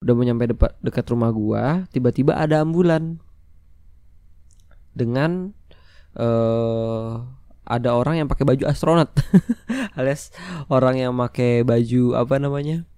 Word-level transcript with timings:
udah 0.00 0.16
mau 0.16 0.24
nyampe 0.24 0.48
depan 0.48 0.72
dekat 0.80 1.04
rumah 1.12 1.28
gua 1.28 1.84
tiba-tiba 1.92 2.32
ada 2.32 2.64
ambulan. 2.64 3.20
Dengan 4.96 5.52
eh 6.16 7.12
ada 7.70 7.94
orang 7.94 8.24
yang 8.24 8.28
pakai 8.28 8.48
baju 8.48 8.64
astronot. 8.66 9.12
Alias 9.98 10.32
orang 10.72 10.98
yang 10.98 11.12
pakai 11.14 11.62
baju 11.62 12.16
apa 12.16 12.40
namanya? 12.40 12.88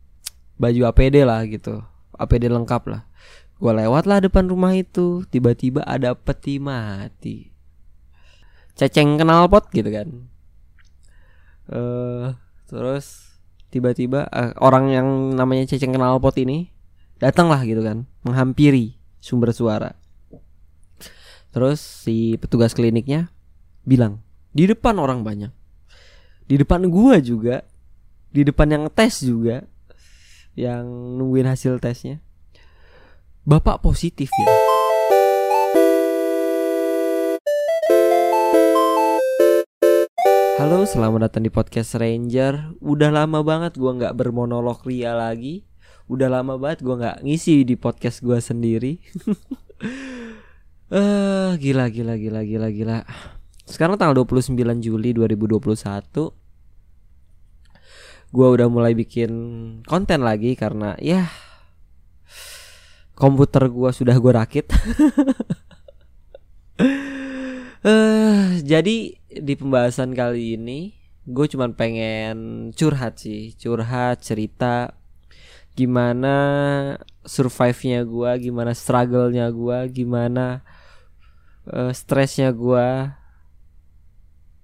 Baju 0.57 0.81
APD 0.95 1.27
lah 1.27 1.43
gitu. 1.51 1.83
APD 2.15 2.47
lengkap 2.47 2.83
lah. 2.87 3.03
Gua 3.59 3.75
lewat 3.75 4.07
lah 4.07 4.23
depan 4.23 4.47
rumah 4.47 4.73
itu 4.79 5.27
tiba-tiba 5.27 5.83
ada 5.83 6.15
peti 6.15 6.63
mati. 6.63 7.51
Ceceng 8.79 9.19
knalpot 9.19 9.69
gitu 9.75 9.91
kan. 9.91 10.09
Eh 11.67 12.27
terus 12.71 13.37
tiba-tiba 13.75 14.31
eh, 14.31 14.55
orang 14.63 14.87
yang 14.95 15.07
namanya 15.35 15.67
ceceng 15.67 15.93
knalpot 15.93 16.39
ini 16.39 16.73
datanglah 17.23 17.63
gitu 17.63 17.87
kan 17.87 18.03
menghampiri 18.27 18.99
sumber 19.23 19.55
suara. 19.55 19.95
Terus 21.55 21.79
si 21.79 22.35
petugas 22.35 22.75
kliniknya 22.75 23.31
bilang 23.87 24.19
di 24.51 24.67
depan 24.67 24.99
orang 24.99 25.23
banyak. 25.23 25.55
Di 26.51 26.59
depan 26.59 26.91
gua 26.91 27.23
juga. 27.23 27.63
Di 28.33 28.43
depan 28.43 28.67
yang 28.75 28.85
tes 28.91 29.23
juga 29.23 29.63
yang 30.59 30.83
nungguin 31.15 31.47
hasil 31.47 31.79
tesnya. 31.79 32.19
Bapak 33.47 33.87
positif 33.87 34.27
ya? 34.27 34.49
Halo, 40.59 40.83
selamat 40.89 41.31
datang 41.31 41.47
di 41.47 41.53
podcast 41.55 41.95
Ranger. 41.95 42.75
Udah 42.83 43.15
lama 43.15 43.47
banget 43.47 43.79
gua 43.79 43.95
nggak 43.95 44.17
bermonolog 44.19 44.83
ria 44.83 45.15
lagi. 45.15 45.71
Udah 46.11 46.29
lama 46.31 46.59
banget 46.59 46.83
gua 46.83 46.99
nggak 46.99 47.19
ngisi 47.27 47.63
di 47.67 47.75
podcast 47.79 48.23
gua 48.23 48.39
sendiri. 48.41 48.99
Eh, 50.93 51.57
gila 51.57 51.89
gila 51.89 52.21
gila 52.21 52.45
gila 52.45 52.69
gila. 52.69 53.01
Sekarang 53.65 53.97
tanggal 53.97 54.13
29 54.29 54.61
Juli 54.85 55.17
2021. 55.17 55.57
Gua 58.29 58.47
udah 58.53 58.69
mulai 58.69 58.93
bikin 58.93 59.33
konten 59.89 60.21
lagi 60.21 60.53
karena 60.53 60.93
ya 61.01 61.33
komputer 63.17 63.73
gua 63.73 63.89
sudah 63.97 64.13
gua 64.21 64.45
rakit. 64.45 64.69
Eh, 67.83 68.63
jadi 68.63 69.19
di 69.27 69.55
pembahasan 69.59 70.15
kali 70.15 70.55
ini 70.55 70.95
gue 71.27 71.47
cuman 71.51 71.75
pengen 71.75 72.71
curhat 72.79 73.19
sih, 73.19 73.59
curhat 73.59 74.23
cerita 74.23 75.02
gimana 75.73 76.35
survive-nya 77.25 78.05
gua, 78.05 78.37
gimana 78.37 78.77
struggle-nya 78.77 79.49
gua, 79.49 79.89
gimana 79.89 80.61
eh, 81.69 81.93
stresnya 81.97 82.53
gua 82.53 83.17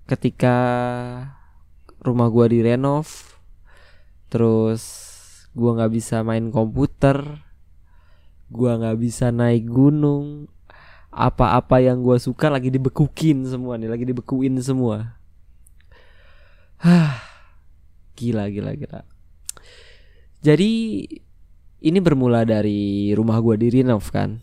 ketika 0.09 0.57
rumah 2.05 2.29
gua 2.29 2.49
direnov, 2.49 3.09
terus 4.29 4.83
gua 5.57 5.81
nggak 5.81 5.93
bisa 5.97 6.21
main 6.21 6.53
komputer, 6.53 7.41
gua 8.53 8.77
nggak 8.77 8.99
bisa 9.01 9.33
naik 9.33 9.65
gunung, 9.65 10.49
apa-apa 11.09 11.81
yang 11.81 12.05
gua 12.05 12.21
suka 12.21 12.53
lagi 12.53 12.69
dibekukin 12.69 13.49
semua 13.49 13.81
nih, 13.81 13.89
lagi 13.89 14.05
dibekuin 14.05 14.61
semua. 14.61 15.17
Hah, 16.85 17.17
gila 18.13 18.53
gila 18.53 18.77
gila. 18.77 19.18
Jadi 20.39 21.03
ini 21.79 21.99
bermula 22.03 22.47
dari 22.47 23.11
rumah 23.15 23.39
gua 23.43 23.59
direnov 23.59 24.11
kan. 24.11 24.39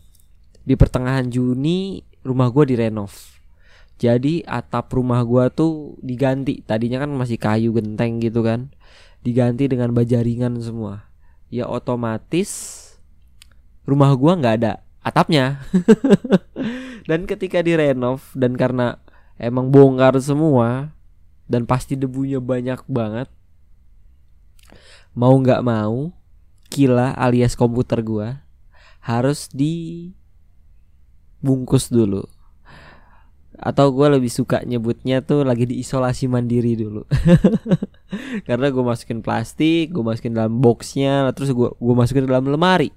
Di 0.65 0.75
pertengahan 0.75 1.27
Juni 1.31 2.03
rumah 2.23 2.51
gua 2.51 2.67
direnov. 2.67 3.11
Jadi 3.95 4.43
atap 4.43 4.91
rumah 4.91 5.23
gua 5.23 5.47
tuh 5.47 5.95
diganti. 6.03 6.59
Tadinya 6.63 7.03
kan 7.03 7.11
masih 7.15 7.39
kayu 7.39 7.71
genteng 7.71 8.19
gitu 8.19 8.43
kan. 8.43 8.71
Diganti 9.23 9.71
dengan 9.71 9.95
baja 9.95 10.19
ringan 10.19 10.59
semua. 10.59 11.07
Ya 11.47 11.67
otomatis 11.71 12.81
rumah 13.87 14.11
gua 14.19 14.35
nggak 14.35 14.55
ada 14.59 14.73
atapnya. 14.99 15.63
dan 17.09 17.23
ketika 17.23 17.63
direnov 17.63 18.35
dan 18.35 18.59
karena 18.59 18.99
emang 19.39 19.71
bongkar 19.71 20.19
semua 20.19 20.91
dan 21.47 21.63
pasti 21.63 21.95
debunya 21.95 22.43
banyak 22.43 22.83
banget. 22.89 23.31
Mau 25.15 25.33
nggak 25.39 25.63
mau, 25.63 26.11
kila 26.67 27.15
alias 27.15 27.55
komputer 27.55 28.03
gua 28.03 28.43
harus 28.99 29.47
dibungkus 29.49 30.13
dulu. 31.87 32.27
Atau 33.55 33.95
gua 33.95 34.11
lebih 34.11 34.27
suka 34.27 34.61
nyebutnya 34.67 35.23
tuh 35.23 35.47
lagi 35.47 35.63
diisolasi 35.65 36.27
mandiri 36.27 36.75
dulu. 36.75 37.07
Karena 38.47 38.67
gue 38.69 38.83
masukin 38.83 39.23
plastik, 39.23 39.91
gue 39.95 40.03
masukin 40.03 40.35
dalam 40.35 40.59
boxnya, 40.59 41.31
terus 41.31 41.55
gue 41.55 41.71
gue 41.71 41.95
masukin 41.95 42.27
dalam 42.27 42.47
lemari 42.51 42.91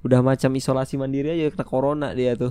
udah 0.00 0.24
macam 0.24 0.48
isolasi 0.56 0.96
mandiri 0.96 1.28
aja 1.36 1.52
kena 1.52 1.64
corona 1.68 2.16
dia 2.16 2.32
tuh 2.32 2.48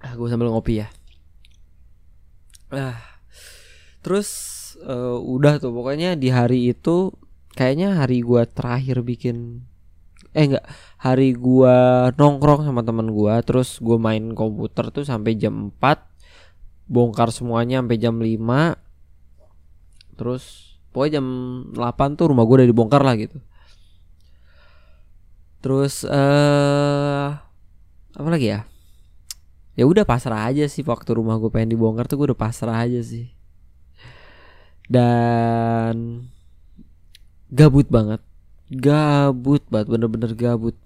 ah 0.04 0.12
gue 0.16 0.28
sambil 0.28 0.48
ngopi 0.48 0.80
ya 0.80 0.88
ah 2.72 2.96
terus 4.00 4.51
eh, 4.82 5.18
udah 5.18 5.62
tuh. 5.62 5.72
Pokoknya 5.74 6.18
di 6.18 6.28
hari 6.30 6.70
itu 6.74 7.14
kayaknya 7.56 8.00
hari 8.00 8.24
gua 8.24 8.48
terakhir 8.48 9.04
bikin 9.04 9.66
eh 10.32 10.48
enggak 10.48 10.64
hari 10.96 11.36
gua 11.36 12.08
nongkrong 12.16 12.64
sama 12.64 12.80
teman 12.80 13.12
gua 13.12 13.44
terus 13.44 13.76
gua 13.84 14.00
main 14.00 14.32
komputer 14.32 14.88
tuh 14.88 15.04
sampai 15.04 15.36
jam 15.36 15.68
4 15.76 16.08
bongkar 16.88 17.28
semuanya 17.28 17.84
sampai 17.84 17.98
jam 18.00 18.16
5 18.16 18.76
terus 20.16 20.76
pokoknya 20.92 21.20
jam 21.20 21.26
8 21.72 22.16
tuh 22.20 22.32
rumah 22.32 22.44
gue 22.44 22.56
udah 22.62 22.68
dibongkar 22.68 23.02
lah 23.04 23.16
gitu. 23.16 23.40
Terus 25.64 26.04
eh 26.04 27.28
apa 28.12 28.28
lagi 28.28 28.52
ya? 28.52 28.60
Ya 29.72 29.84
udah 29.88 30.04
pasrah 30.04 30.52
aja 30.52 30.68
sih 30.68 30.84
waktu 30.84 31.16
rumah 31.16 31.40
gue 31.40 31.48
pengen 31.48 31.72
dibongkar 31.72 32.04
tuh 32.08 32.20
gue 32.20 32.26
udah 32.32 32.40
pasrah 32.40 32.84
aja 32.84 33.00
sih 33.00 33.32
dan 34.90 36.26
gabut 37.52 37.86
banget 37.86 38.22
gabut 38.72 39.62
banget 39.68 39.88
bener-bener 39.92 40.32
gabut 40.32 40.76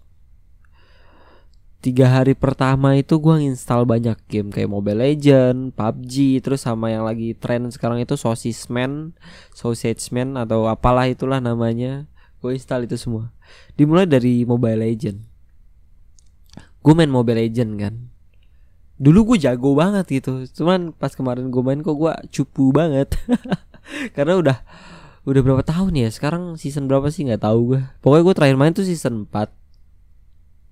tiga 1.86 2.10
hari 2.10 2.34
pertama 2.34 2.98
itu 2.98 3.14
gua 3.22 3.38
nginstal 3.38 3.86
banyak 3.86 4.18
game 4.26 4.50
kayak 4.50 4.66
Mobile 4.66 5.06
Legend, 5.06 5.70
PUBG, 5.70 6.42
terus 6.42 6.66
sama 6.66 6.90
yang 6.90 7.06
lagi 7.06 7.30
tren 7.38 7.70
sekarang 7.70 8.02
itu 8.02 8.18
Sausage 8.18 8.66
Man, 8.66 9.14
Sausage 9.54 10.10
Man 10.10 10.34
atau 10.34 10.66
apalah 10.66 11.06
itulah 11.06 11.38
namanya. 11.38 12.10
Gue 12.42 12.58
install 12.58 12.90
itu 12.90 12.98
semua. 12.98 13.30
Dimulai 13.78 14.06
dari 14.06 14.42
Mobile 14.42 14.82
Legend. 14.82 15.18
Gue 16.82 16.94
main 16.94 17.10
Mobile 17.10 17.42
Legend 17.42 17.70
kan. 17.78 17.94
Dulu 18.98 19.34
gue 19.34 19.46
jago 19.46 19.74
banget 19.78 20.06
gitu. 20.10 20.42
Cuman 20.58 20.90
pas 20.90 21.14
kemarin 21.14 21.50
gue 21.50 21.62
main 21.62 21.80
kok 21.82 21.94
gue 21.94 22.12
cupu 22.34 22.74
banget. 22.74 23.14
Karena 24.16 24.38
udah 24.38 24.58
udah 25.26 25.40
berapa 25.42 25.62
tahun 25.66 25.94
ya? 25.96 26.08
Sekarang 26.10 26.54
season 26.54 26.86
berapa 26.86 27.10
sih 27.10 27.26
nggak 27.26 27.42
tahu 27.42 27.74
gue. 27.74 27.82
Pokoknya 28.02 28.22
gue 28.26 28.34
terakhir 28.34 28.56
main 28.58 28.74
tuh 28.74 28.86
season 28.86 29.26
4 29.30 29.66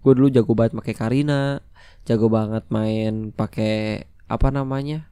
gue 0.04 0.12
dulu 0.12 0.28
jago 0.28 0.52
banget 0.52 0.76
pakai 0.76 0.94
Karina 0.94 1.64
jago 2.04 2.28
banget 2.28 2.68
main 2.68 3.32
pakai 3.32 4.04
apa 4.28 4.52
namanya 4.52 5.08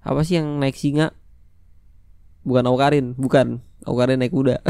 apa 0.00 0.24
sih 0.24 0.40
yang 0.40 0.56
naik 0.56 0.72
singa 0.72 1.12
bukan 2.48 2.64
Aukarin 2.64 3.12
bukan 3.20 3.60
Aukarin 3.84 4.24
naik 4.24 4.32
kuda 4.32 4.64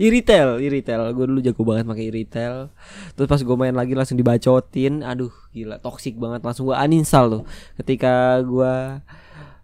Iritel, 0.00 0.56
Iritel, 0.64 1.12
gue 1.12 1.24
dulu 1.28 1.40
jago 1.44 1.60
banget 1.60 1.84
pakai 1.84 2.08
Iritel. 2.08 2.72
Terus 3.12 3.28
pas 3.28 3.36
gue 3.44 3.56
main 3.60 3.76
lagi 3.76 3.92
langsung 3.92 4.16
dibacotin, 4.16 5.04
aduh 5.04 5.28
gila, 5.52 5.76
toxic 5.84 6.16
banget. 6.16 6.40
Langsung 6.40 6.72
gue 6.72 6.76
uninstall 6.80 7.28
tuh. 7.28 7.42
Ketika 7.76 8.40
gue 8.40 9.04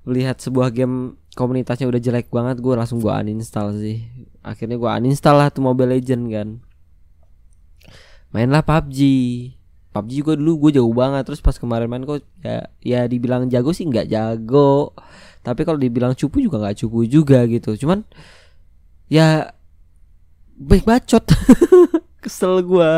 melihat 0.03 0.37
sebuah 0.39 0.75
game 0.75 1.15
komunitasnya 1.33 1.89
udah 1.89 2.01
jelek 2.03 2.29
banget, 2.29 2.59
gue 2.59 2.75
langsung 2.75 2.99
gue 2.99 3.11
uninstall 3.11 3.75
sih. 3.79 4.03
Akhirnya 4.43 4.77
gue 4.77 4.91
uninstall 4.91 5.39
lah 5.39 5.49
tuh 5.49 5.63
Mobile 5.63 5.99
Legend 5.99 6.23
kan. 6.29 6.49
Mainlah 8.33 8.65
PUBG 8.65 8.99
PUBG 9.93 10.11
juga 10.25 10.33
dulu 10.35 10.69
gue 10.69 10.81
jago 10.81 10.93
banget. 10.97 11.23
Terus 11.29 11.41
pas 11.45 11.55
kemarin 11.55 11.87
main 11.87 12.03
kok 12.03 12.25
ya 12.41 12.65
ya 12.81 13.05
dibilang 13.05 13.47
jago 13.53 13.71
sih 13.77 13.85
nggak 13.85 14.09
jago. 14.09 14.97
Tapi 15.45 15.61
kalau 15.69 15.77
dibilang 15.77 16.17
cupu 16.17 16.41
juga 16.41 16.59
nggak 16.59 16.77
cupu 16.83 17.05
juga 17.05 17.45
gitu. 17.45 17.77
Cuman 17.77 18.03
ya 19.13 19.53
baik 20.57 20.89
bacot 20.89 21.25
kesel 22.23 22.63
gue 22.63 22.93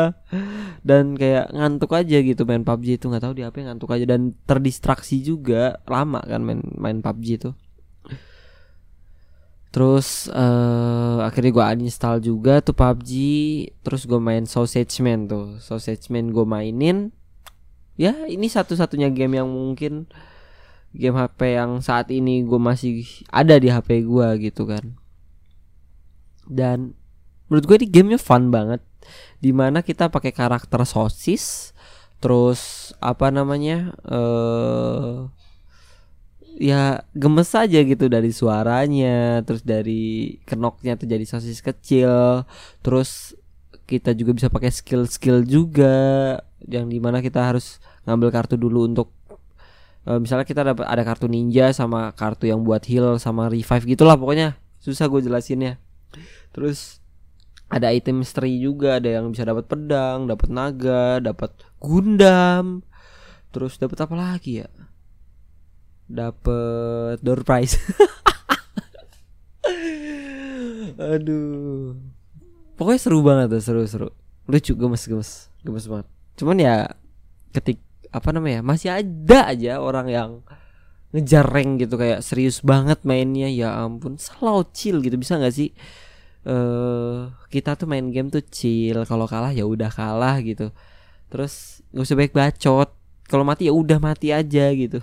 dan 0.87 1.17
kayak 1.17 1.49
ngantuk 1.49 1.97
aja 1.97 2.17
gitu 2.21 2.45
main 2.45 2.61
PUBG 2.61 3.01
itu 3.01 3.09
nggak 3.09 3.23
tahu 3.25 3.33
di 3.33 3.43
apa 3.43 3.57
ngantuk 3.57 3.89
aja. 3.89 4.05
Dan 4.05 4.37
terdistraksi 4.45 5.25
juga 5.25 5.81
lama 5.89 6.21
kan 6.21 6.45
main 6.45 6.61
main 6.77 7.01
PUBG 7.01 7.27
itu. 7.41 7.51
Terus 9.73 10.31
uh, 10.31 11.25
akhirnya 11.27 11.51
gue 11.51 11.65
uninstall 11.75 12.23
juga 12.23 12.63
tuh 12.63 12.71
PUBG 12.71 13.11
Terus 13.83 14.07
gue 14.07 14.21
main 14.23 14.47
Sausage 14.47 15.03
Man 15.03 15.27
tuh. 15.27 15.59
Sausage 15.59 16.07
Man 16.13 16.31
gue 16.31 16.45
mainin. 16.47 17.11
Ya 17.99 18.15
ini 18.29 18.47
satu-satunya 18.47 19.11
game 19.11 19.41
yang 19.41 19.51
mungkin 19.51 20.07
Game 20.95 21.19
HP 21.19 21.59
yang 21.59 21.83
saat 21.83 22.07
ini 22.07 22.47
gue 22.47 22.55
masih 22.55 23.03
ada 23.27 23.59
di 23.59 23.67
HP 23.67 24.07
gue 24.07 24.27
gitu 24.47 24.63
kan. 24.63 24.95
Dan 26.47 26.95
menurut 27.47 27.65
gue 27.65 27.75
ini 27.83 27.87
gamenya 27.89 28.19
fun 28.21 28.49
banget. 28.49 28.81
Di 29.37 29.53
mana 29.53 29.85
kita 29.85 30.09
pakai 30.09 30.33
karakter 30.33 30.81
sosis 30.87 31.75
Terus 32.25 32.89
apa 32.97 33.29
namanya 33.29 33.93
uh, 34.07 35.29
ya 36.57 37.03
gemes 37.13 37.51
aja 37.53 37.79
gitu 37.83 38.09
dari 38.09 38.31
suaranya 38.33 39.43
terus 39.45 39.61
dari 39.61 40.39
kenoknya 40.47 40.97
tuh 40.97 41.05
jadi 41.05 41.21
sosis 41.27 41.59
kecil 41.61 42.47
terus 42.79 43.35
kita 43.85 44.15
juga 44.17 44.31
bisa 44.33 44.47
pakai 44.49 44.71
skill-skill 44.73 45.45
juga 45.45 45.93
yang 46.65 46.89
di 46.89 46.97
mana 46.97 47.21
kita 47.21 47.43
harus 47.43 47.77
ngambil 48.07 48.33
kartu 48.33 48.55
dulu 48.57 48.89
untuk 48.89 49.13
uh, 50.09 50.17
misalnya 50.17 50.49
kita 50.49 50.65
dapat 50.65 50.89
ada 50.89 51.03
kartu 51.05 51.29
ninja 51.29 51.69
sama 51.77 52.09
kartu 52.17 52.49
yang 52.49 52.65
buat 52.65 52.81
heal 52.89 53.21
sama 53.21 53.53
revive 53.53 53.85
gitulah 53.93 54.17
pokoknya. 54.17 54.57
Susah 54.81 55.05
gue 55.05 55.21
jelasinnya. 55.21 55.77
Terus 56.49 57.04
ada 57.65 57.89
item 57.89 58.21
mystery 58.21 58.61
juga 58.61 59.01
ada 59.01 59.09
yang 59.19 59.33
bisa 59.33 59.41
dapat 59.41 59.65
pedang 59.65 60.29
dapat 60.29 60.49
naga 60.53 61.17
dapat 61.21 61.51
gundam. 61.81 62.85
Terus 63.49 63.79
dapat 63.79 63.97
apa 64.05 64.15
lagi 64.15 64.61
ya? 64.61 64.69
Dapet 66.05 67.23
door 67.25 67.41
prize. 67.41 67.79
Aduh. 71.15 71.97
Pokoknya 72.75 72.99
seru 72.99 73.19
banget 73.23 73.47
tuh 73.57 73.61
seru 73.63 73.81
seru. 73.87 74.07
Lucu 74.45 74.75
gemes 74.77 75.03
gemes 75.07 75.31
gemes 75.65 75.85
banget. 75.89 76.07
Cuman 76.37 76.57
ya 76.61 76.75
ketik 77.55 77.79
apa 78.13 78.29
namanya 78.31 78.61
masih 78.61 78.93
ada 78.93 79.49
aja 79.49 79.81
orang 79.81 80.07
yang 80.11 80.31
ngejar 81.15 81.47
rank 81.47 81.87
gitu 81.87 81.95
kayak 81.97 82.21
serius 82.21 82.61
banget 82.61 83.01
mainnya. 83.07 83.49
Ya 83.49 83.73
ampun 83.73 84.19
selalu 84.19 84.67
chill 84.75 85.01
gitu 85.01 85.17
bisa 85.17 85.39
nggak 85.39 85.55
sih 85.55 85.71
uh, 86.45 87.33
kita 87.49 87.75
tuh 87.75 87.89
main 87.89 88.07
game 88.13 88.29
tuh 88.29 88.41
chill. 88.45 89.03
Kalau 89.03 89.25
kalah 89.25 89.51
ya 89.51 89.65
udah 89.65 89.89
kalah 89.91 90.39
gitu. 90.41 90.71
Terus 91.29 91.83
nggak 91.91 92.05
usah 92.05 92.17
baik 92.17 92.33
bacot. 92.33 92.89
Kalau 93.25 93.41
mati 93.41 93.65
ya 93.65 93.73
udah 93.73 93.97
mati 93.97 94.29
aja 94.29 94.69
gitu. 94.71 95.01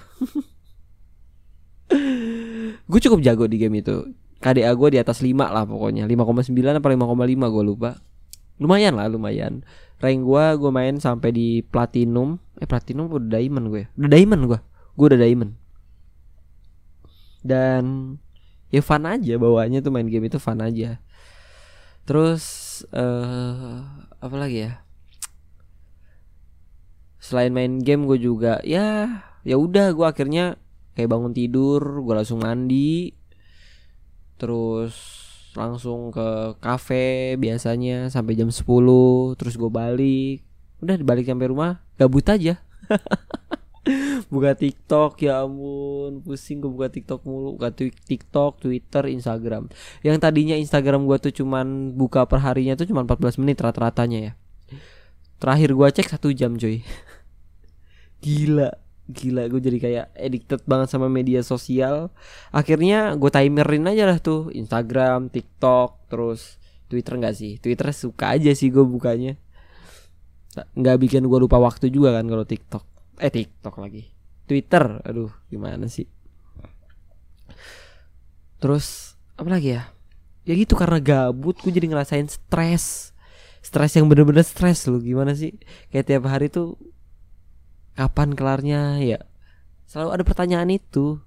Gue 2.90 3.00
cukup 3.02 3.20
jago 3.20 3.44
di 3.50 3.58
game 3.58 3.82
itu. 3.82 4.14
KDA 4.42 4.74
gue 4.74 4.88
di 4.90 4.98
atas 4.98 5.22
5 5.22 5.38
lah 5.38 5.62
pokoknya. 5.62 6.02
5,9 6.06 6.50
apa 6.50 6.88
5,5 6.90 7.54
gue 7.54 7.62
lupa. 7.62 7.90
Lumayan 8.58 8.98
lah 8.98 9.06
lumayan. 9.06 9.62
Rank 10.02 10.18
gue 10.26 10.44
gue 10.58 10.70
main 10.74 10.98
sampai 10.98 11.30
di 11.30 11.62
platinum. 11.62 12.42
Eh 12.58 12.66
platinum 12.66 13.06
udah 13.06 13.38
diamond 13.38 13.70
gue 13.70 13.86
ya? 13.86 13.88
udah 13.94 14.10
diamond 14.10 14.42
gue 14.50 14.58
gue 14.96 15.06
udah 15.14 15.20
diamond. 15.20 15.52
Dan 17.42 17.82
ya 18.72 18.80
fun 18.80 19.04
aja 19.04 19.34
bawaannya 19.36 19.84
tuh 19.84 19.92
main 19.92 20.08
game 20.08 20.32
itu 20.32 20.40
fun 20.40 20.62
aja 20.64 20.96
terus 22.02 22.42
uh, 22.90 23.82
apa 24.18 24.36
lagi 24.38 24.70
ya? 24.70 24.72
Selain 27.22 27.54
main 27.54 27.78
game 27.78 28.06
gue 28.10 28.18
juga 28.18 28.58
ya 28.66 29.22
ya 29.42 29.56
udah 29.58 29.94
gue 29.94 30.06
akhirnya 30.06 30.58
kayak 30.98 31.10
bangun 31.10 31.34
tidur 31.34 31.82
gue 32.02 32.14
langsung 32.14 32.42
mandi. 32.42 33.14
Terus 34.38 34.94
langsung 35.52 36.10
ke 36.10 36.56
kafe 36.58 37.36
biasanya 37.36 38.08
sampai 38.08 38.34
jam 38.34 38.50
10 38.50 39.38
terus 39.38 39.54
gue 39.54 39.70
balik. 39.70 40.42
Udah 40.82 40.98
balik 41.02 41.30
sampai 41.30 41.46
rumah 41.46 41.78
gabut 41.94 42.26
aja 42.26 42.58
buka 44.30 44.54
TikTok 44.54 45.18
ya 45.26 45.42
ampun. 45.42 46.22
Pusing 46.22 46.62
gue 46.62 46.70
buka 46.70 46.88
TikTok 46.90 47.26
mulu. 47.26 47.58
Buka 47.58 47.74
TikTok 47.74 48.62
Twitter 48.62 49.10
Instagram. 49.10 49.66
Yang 50.06 50.16
tadinya 50.22 50.56
Instagram 50.58 51.06
gue 51.06 51.18
tuh 51.18 51.32
cuman 51.42 51.94
buka 51.94 52.26
perharinya 52.26 52.78
tuh 52.78 52.86
cuman 52.86 53.06
14 53.06 53.42
menit 53.42 53.58
rata-ratanya 53.58 54.18
ya. 54.18 54.32
Terakhir 55.42 55.74
gue 55.74 55.88
cek 55.90 56.08
satu 56.14 56.30
jam 56.30 56.54
cuy. 56.54 56.86
Gila. 58.24 58.70
Gila 59.10 59.50
gue 59.50 59.60
jadi 59.60 59.78
kayak 59.82 60.06
addicted 60.14 60.62
banget 60.62 60.88
sama 60.94 61.10
media 61.10 61.42
sosial. 61.42 62.14
Akhirnya 62.54 63.18
gue 63.18 63.30
timerin 63.34 63.90
aja 63.90 64.06
lah 64.06 64.22
tuh. 64.22 64.54
Instagram 64.54 65.26
TikTok 65.26 66.06
terus 66.06 66.62
Twitter 66.86 67.18
enggak 67.18 67.34
sih? 67.34 67.58
Twitter 67.58 67.90
suka 67.90 68.38
aja 68.38 68.54
sih 68.54 68.70
gue 68.70 68.86
bukanya. 68.86 69.34
Nggak 70.78 70.96
bikin 71.02 71.26
gue 71.26 71.38
lupa 71.42 71.58
waktu 71.58 71.90
juga 71.90 72.14
kan 72.14 72.30
kalau 72.30 72.46
TikTok 72.46 72.91
eh 73.22 73.30
TikTok 73.30 73.78
lagi. 73.78 74.10
Twitter 74.50 74.98
aduh 75.06 75.30
gimana 75.46 75.86
sih? 75.86 76.10
Terus 78.58 79.14
apa 79.38 79.46
lagi 79.46 79.78
ya? 79.78 79.86
Ya 80.42 80.58
gitu 80.58 80.74
karena 80.74 80.98
gabut 80.98 81.54
gue 81.62 81.70
jadi 81.70 81.86
ngerasain 81.86 82.26
stres. 82.26 83.14
Stres 83.62 83.94
yang 83.94 84.10
bener-bener 84.10 84.42
stres 84.42 84.90
lu 84.90 84.98
gimana 84.98 85.38
sih? 85.38 85.54
Kayak 85.94 86.06
tiap 86.10 86.24
hari 86.26 86.50
tuh 86.50 86.74
kapan 87.94 88.34
kelarnya? 88.34 88.98
Ya 88.98 89.22
selalu 89.86 90.18
ada 90.18 90.24
pertanyaan 90.26 90.70
itu. 90.74 91.22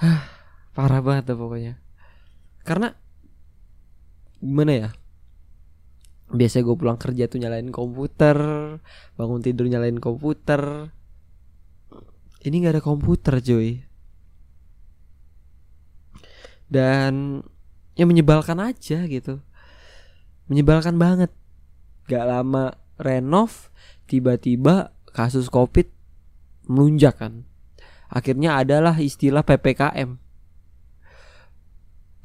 Hah, 0.00 0.24
parah 0.76 1.04
banget 1.04 1.36
pokoknya. 1.36 1.76
Karena 2.64 2.96
gimana 4.40 4.72
ya 4.72 4.88
biasa 6.26 6.66
gue 6.66 6.74
pulang 6.74 6.98
kerja 6.98 7.30
tuh 7.30 7.38
nyalain 7.38 7.70
komputer 7.70 8.38
bangun 9.14 9.40
tidur 9.42 9.70
nyalain 9.70 9.98
komputer. 10.02 10.90
Ini 12.46 12.54
nggak 12.62 12.74
ada 12.78 12.82
komputer 12.82 13.42
cuy. 13.42 13.82
Dan 16.66 17.42
ya 17.98 18.04
menyebalkan 18.06 18.58
aja 18.62 19.06
gitu. 19.06 19.42
Menyebalkan 20.46 20.98
banget. 20.98 21.30
Gak 22.06 22.22
lama 22.22 22.78
renov 23.02 23.74
tiba-tiba 24.06 24.94
kasus 25.10 25.50
covid 25.50 25.90
melunjak 26.70 27.18
kan. 27.18 27.42
Akhirnya 28.06 28.62
adalah 28.62 28.94
istilah 28.94 29.42
ppkm 29.42 30.22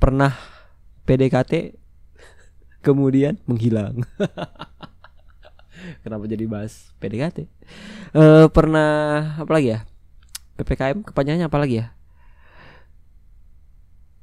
pernah 0.01 0.33
PDKT 1.05 1.80
kemudian 2.81 3.37
menghilang. 3.45 4.01
Kenapa 6.05 6.29
jadi 6.29 6.45
bahas 6.45 6.93
PDKT 7.01 7.37
e, 7.41 7.45
eh, 8.13 8.45
pernah 8.53 9.33
apa 9.37 9.49
lagi 9.49 9.73
ya? 9.73 9.79
Ppkm 10.59 11.01
kepanjangannya 11.01 11.49
apa 11.49 11.57
lagi 11.57 11.75
ya? 11.81 11.87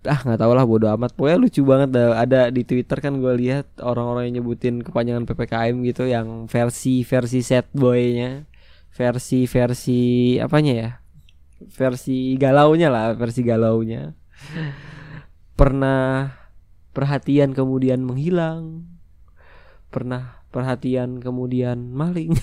Ah 0.07 0.23
nggak 0.23 0.38
tau 0.38 0.55
lah 0.55 0.62
bodo 0.62 0.87
amat. 0.95 1.11
Pokoknya 1.19 1.38
lucu 1.43 1.67
banget. 1.67 1.91
Ada 1.99 2.55
di 2.55 2.62
twitter 2.62 3.03
kan 3.03 3.19
gue 3.19 3.35
lihat 3.35 3.67
orang-orang 3.83 4.31
yang 4.31 4.43
nyebutin 4.43 4.87
kepanjangan 4.87 5.27
ppkm 5.27 5.75
gitu 5.83 6.07
yang 6.07 6.47
versi 6.47 7.03
versi 7.03 7.43
set 7.43 7.67
boynya 7.75 8.47
versi 8.99 9.47
versi 9.47 10.00
apanya 10.43 10.75
ya? 10.75 10.91
Versi 11.59 12.35
galaunya 12.38 12.91
lah 12.91 13.15
versi 13.15 13.47
galaunya. 13.47 14.15
Pernah 15.59 16.31
perhatian 16.99 17.55
kemudian 17.55 18.02
menghilang. 18.02 18.90
Pernah 19.95 20.43
perhatian 20.50 21.23
kemudian 21.23 21.95
maling. 21.95 22.35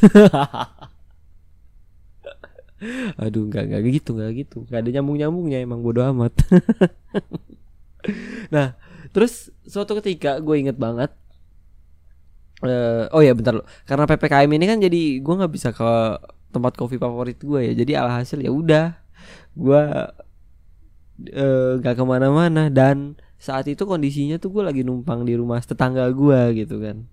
Aduh 3.20 3.52
nggak 3.52 3.64
nggak 3.68 3.82
gitu 4.00 4.16
nggak 4.16 4.32
gitu. 4.40 4.64
Nggak 4.72 4.80
ada 4.80 4.90
nyambung 4.96 5.20
nyambungnya 5.20 5.60
emang 5.60 5.84
bodo 5.84 6.00
amat. 6.08 6.32
nah 8.56 8.80
terus 9.12 9.52
suatu 9.68 10.00
ketika 10.00 10.38
gue 10.38 10.56
inget 10.62 10.78
banget 10.78 11.10
uh, 12.62 13.10
oh 13.10 13.26
ya 13.26 13.34
bentar 13.34 13.58
lo 13.58 13.66
karena 13.90 14.06
ppkm 14.06 14.46
ini 14.46 14.66
kan 14.70 14.78
jadi 14.78 15.02
gue 15.26 15.34
nggak 15.42 15.50
bisa 15.50 15.74
ke 15.74 15.90
tempat 16.56 16.80
kopi 16.80 16.96
favorit 16.96 17.36
gue 17.44 17.60
ya. 17.60 17.74
Jadi 17.76 17.92
alhasil 18.00 18.40
ya 18.40 18.48
udah 18.56 18.96
gue 19.60 19.84
uh, 21.36 21.76
ke 21.84 22.04
mana-mana. 22.08 22.72
Dan 22.72 23.20
saat 23.46 23.70
itu 23.70 23.86
kondisinya 23.86 24.42
tuh 24.42 24.50
gue 24.50 24.64
lagi 24.66 24.82
numpang 24.82 25.22
di 25.22 25.38
rumah 25.38 25.62
tetangga 25.62 26.10
gue 26.10 26.66
gitu 26.66 26.82
kan. 26.82 27.06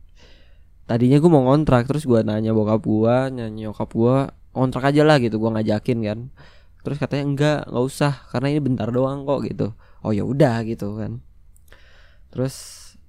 Tadinya 0.89 1.21
gue 1.21 1.31
mau 1.31 1.45
ngontrak 1.45 1.85
terus 1.85 2.09
gue 2.09 2.25
nanya 2.25 2.57
bokap 2.57 2.81
gue 2.81 3.17
nyanyi 3.37 3.69
nyokap 3.69 3.93
gue 3.93 4.17
kontrak 4.57 4.89
aja 4.89 5.05
lah 5.05 5.21
gitu 5.21 5.37
gue 5.37 5.51
ngajakin 5.53 5.99
kan. 6.01 6.19
Terus 6.81 6.97
katanya 6.97 7.25
enggak 7.29 7.59
nggak 7.69 7.85
usah 7.85 8.13
karena 8.33 8.47
ini 8.57 8.61
bentar 8.65 8.89
doang 8.89 9.29
kok 9.29 9.45
gitu. 9.45 9.77
Oh 10.01 10.17
ya 10.17 10.25
udah 10.25 10.65
gitu 10.65 10.97
kan. 10.97 11.21
Terus 12.33 12.57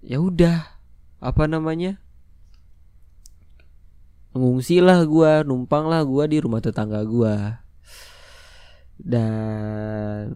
ya 0.03 0.19
udah 0.19 0.67
apa 1.23 1.47
namanya 1.47 2.03
mengungsi 4.35 4.83
lah 4.83 5.07
gue 5.07 5.47
numpang 5.47 5.87
lah 5.87 6.03
gue 6.03 6.23
di 6.27 6.37
rumah 6.43 6.59
tetangga 6.59 6.99
gue 7.07 7.62
dan 9.03 10.31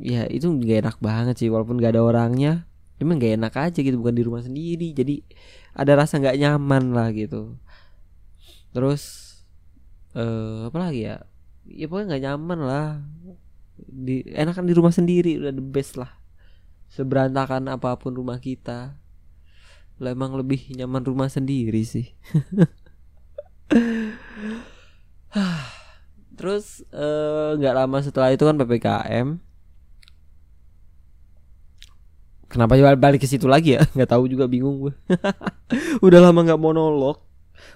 ya 0.00 0.24
itu 0.32 0.48
gak 0.64 0.80
enak 0.88 0.96
banget 1.04 1.34
sih 1.44 1.48
walaupun 1.52 1.76
gak 1.76 1.92
ada 1.96 2.02
orangnya. 2.02 2.64
Emang 2.98 3.20
gak 3.20 3.38
enak 3.38 3.54
aja 3.54 3.78
gitu 3.78 4.00
bukan 4.00 4.16
di 4.16 4.24
rumah 4.24 4.42
sendiri. 4.42 4.90
Jadi 4.96 5.22
ada 5.76 5.92
rasa 5.94 6.18
nggak 6.18 6.40
nyaman 6.40 6.96
lah 6.96 7.14
gitu. 7.14 7.54
Terus 8.74 9.02
eh 10.16 10.66
apa 10.66 10.78
lagi 10.80 11.06
ya? 11.06 11.22
Ya 11.68 11.86
pokoknya 11.86 12.16
nggak 12.16 12.24
nyaman 12.24 12.58
lah. 12.64 12.88
Di 13.78 14.26
enakan 14.34 14.66
di 14.66 14.74
rumah 14.74 14.90
sendiri 14.90 15.38
udah 15.38 15.52
the 15.54 15.62
best 15.62 15.94
lah. 16.00 16.10
Seberantakan 16.90 17.68
apa 17.70 17.94
pun 18.00 18.16
rumah 18.16 18.40
kita. 18.42 18.98
Lah 19.98 20.14
emang 20.14 20.34
lebih 20.38 20.70
nyaman 20.78 21.02
rumah 21.02 21.26
sendiri 21.26 21.82
sih 21.82 22.14
terus 26.38 26.64
eh, 26.94 27.50
nggak 27.58 27.74
lama 27.78 27.98
setelah 28.06 28.30
itu 28.34 28.44
kan 28.48 28.56
ppkm 28.60 29.28
kenapa 32.48 32.74
bal- 32.80 33.00
balik 33.00 33.20
ke 33.22 33.28
situ 33.28 33.46
lagi 33.46 33.76
ya? 33.76 33.84
Nggak 33.94 34.10
tahu 34.16 34.24
juga 34.26 34.48
bingung 34.48 34.88
gue 34.88 34.94
udah 36.06 36.20
lama 36.24 36.40
nggak 36.44 36.60
monolog. 36.60 37.20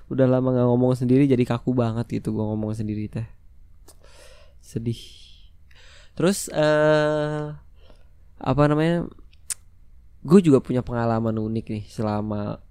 Udah 0.09 0.27
lama 0.27 0.49
nggak 0.55 0.67
ngomong 0.69 0.93
sendiri 0.97 1.29
jadi 1.29 1.45
kaku 1.45 1.75
banget 1.77 2.07
gitu 2.23 2.33
gue 2.35 2.45
ngomong 2.45 2.73
sendiri 2.73 3.07
teh. 3.13 3.27
Sedih. 4.63 4.99
Terus 6.17 6.49
eh 6.53 7.53
apa 8.43 8.63
namanya? 8.69 9.07
Gue 10.23 10.39
juga 10.39 10.63
punya 10.63 10.87
pengalaman 10.87 11.35
unik 11.35 11.67
nih 11.69 11.85
selama 11.91 12.63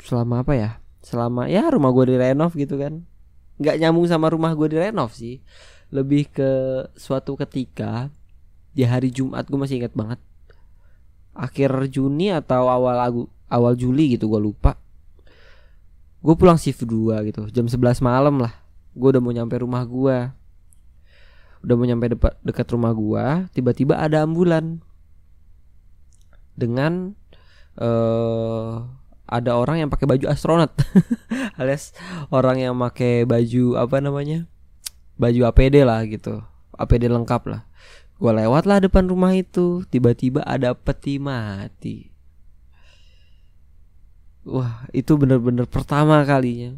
selama 0.00 0.42
apa 0.42 0.52
ya? 0.56 0.70
Selama 1.04 1.46
ya 1.46 1.68
rumah 1.70 1.90
gue 1.94 2.04
direnov 2.16 2.52
gitu 2.56 2.74
kan 2.80 3.04
nggak 3.58 3.76
nyambung 3.82 4.06
sama 4.06 4.30
rumah 4.30 4.54
gue 4.54 4.70
direnov 4.70 5.12
sih. 5.14 5.42
Lebih 5.90 6.30
ke 6.30 6.50
suatu 6.94 7.34
ketika 7.34 8.12
di 8.72 8.86
hari 8.86 9.10
Jumat 9.10 9.46
gue 9.50 9.58
masih 9.58 9.82
ingat 9.82 9.94
banget. 9.94 10.20
Akhir 11.34 11.70
Juni 11.90 12.34
atau 12.34 12.66
awal 12.66 12.98
Agu- 12.98 13.30
awal 13.50 13.74
Juli 13.78 14.14
gitu 14.14 14.30
gue 14.30 14.40
lupa. 14.40 14.78
Gue 16.18 16.34
pulang 16.34 16.58
shift 16.58 16.82
2 16.82 17.22
gitu 17.30 17.46
jam 17.54 17.66
11 17.66 18.02
malam 18.02 18.42
lah. 18.42 18.54
Gue 18.94 19.14
udah 19.14 19.22
mau 19.22 19.34
nyampe 19.34 19.58
rumah 19.58 19.82
gue 19.86 20.34
udah 21.58 21.74
mau 21.74 21.82
nyampe 21.82 22.14
depan 22.14 22.38
dekat 22.46 22.70
rumah 22.70 22.94
gue 22.94 23.24
tiba-tiba 23.54 23.98
ada 23.98 24.22
ambulan. 24.22 24.78
Dengan 26.58 27.14
eh 27.78 28.97
ada 29.28 29.60
orang 29.60 29.84
yang 29.84 29.90
pakai 29.92 30.08
baju 30.08 30.24
astronot. 30.32 30.72
Alias 31.60 31.92
orang 32.32 32.64
yang 32.64 32.74
pakai 32.80 33.28
baju 33.28 33.76
apa 33.76 34.00
namanya 34.00 34.48
baju 35.20 35.40
APD 35.52 35.84
lah 35.84 36.00
gitu. 36.08 36.40
APD 36.74 37.12
lengkap 37.12 37.42
lah. 37.52 37.62
Gue 38.18 38.32
lewat 38.34 38.64
lah 38.66 38.82
depan 38.82 39.06
rumah 39.06 39.36
itu 39.36 39.84
tiba-tiba 39.92 40.42
ada 40.42 40.72
peti 40.72 41.20
mati. 41.20 42.10
Wah 44.48 44.88
itu 44.96 45.14
bener-bener 45.20 45.68
pertama 45.68 46.24
kalinya. 46.24 46.74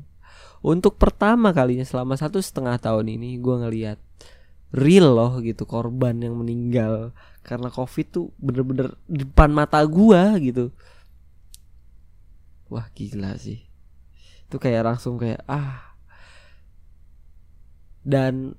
Untuk 0.61 1.01
pertama 1.01 1.57
kalinya 1.57 1.87
selama 1.87 2.19
satu 2.19 2.43
setengah 2.43 2.77
tahun 2.77 3.17
ini 3.17 3.41
gue 3.41 3.57
ngeliat 3.57 3.99
real 4.75 5.15
loh 5.15 5.39
gitu 5.41 5.65
korban 5.65 6.19
yang 6.19 6.35
meninggal. 6.37 7.15
Karena 7.41 7.73
covid 7.73 8.07
tuh 8.11 8.27
bener-bener 8.37 8.99
depan 9.09 9.49
mata 9.49 9.81
gua 9.87 10.37
gitu 10.37 10.75
wah 12.71 12.87
gila 12.95 13.35
sih. 13.37 13.67
Itu 14.47 14.57
kayak 14.63 14.87
langsung 14.87 15.19
kayak 15.19 15.43
ah. 15.51 15.95
Dan 18.01 18.57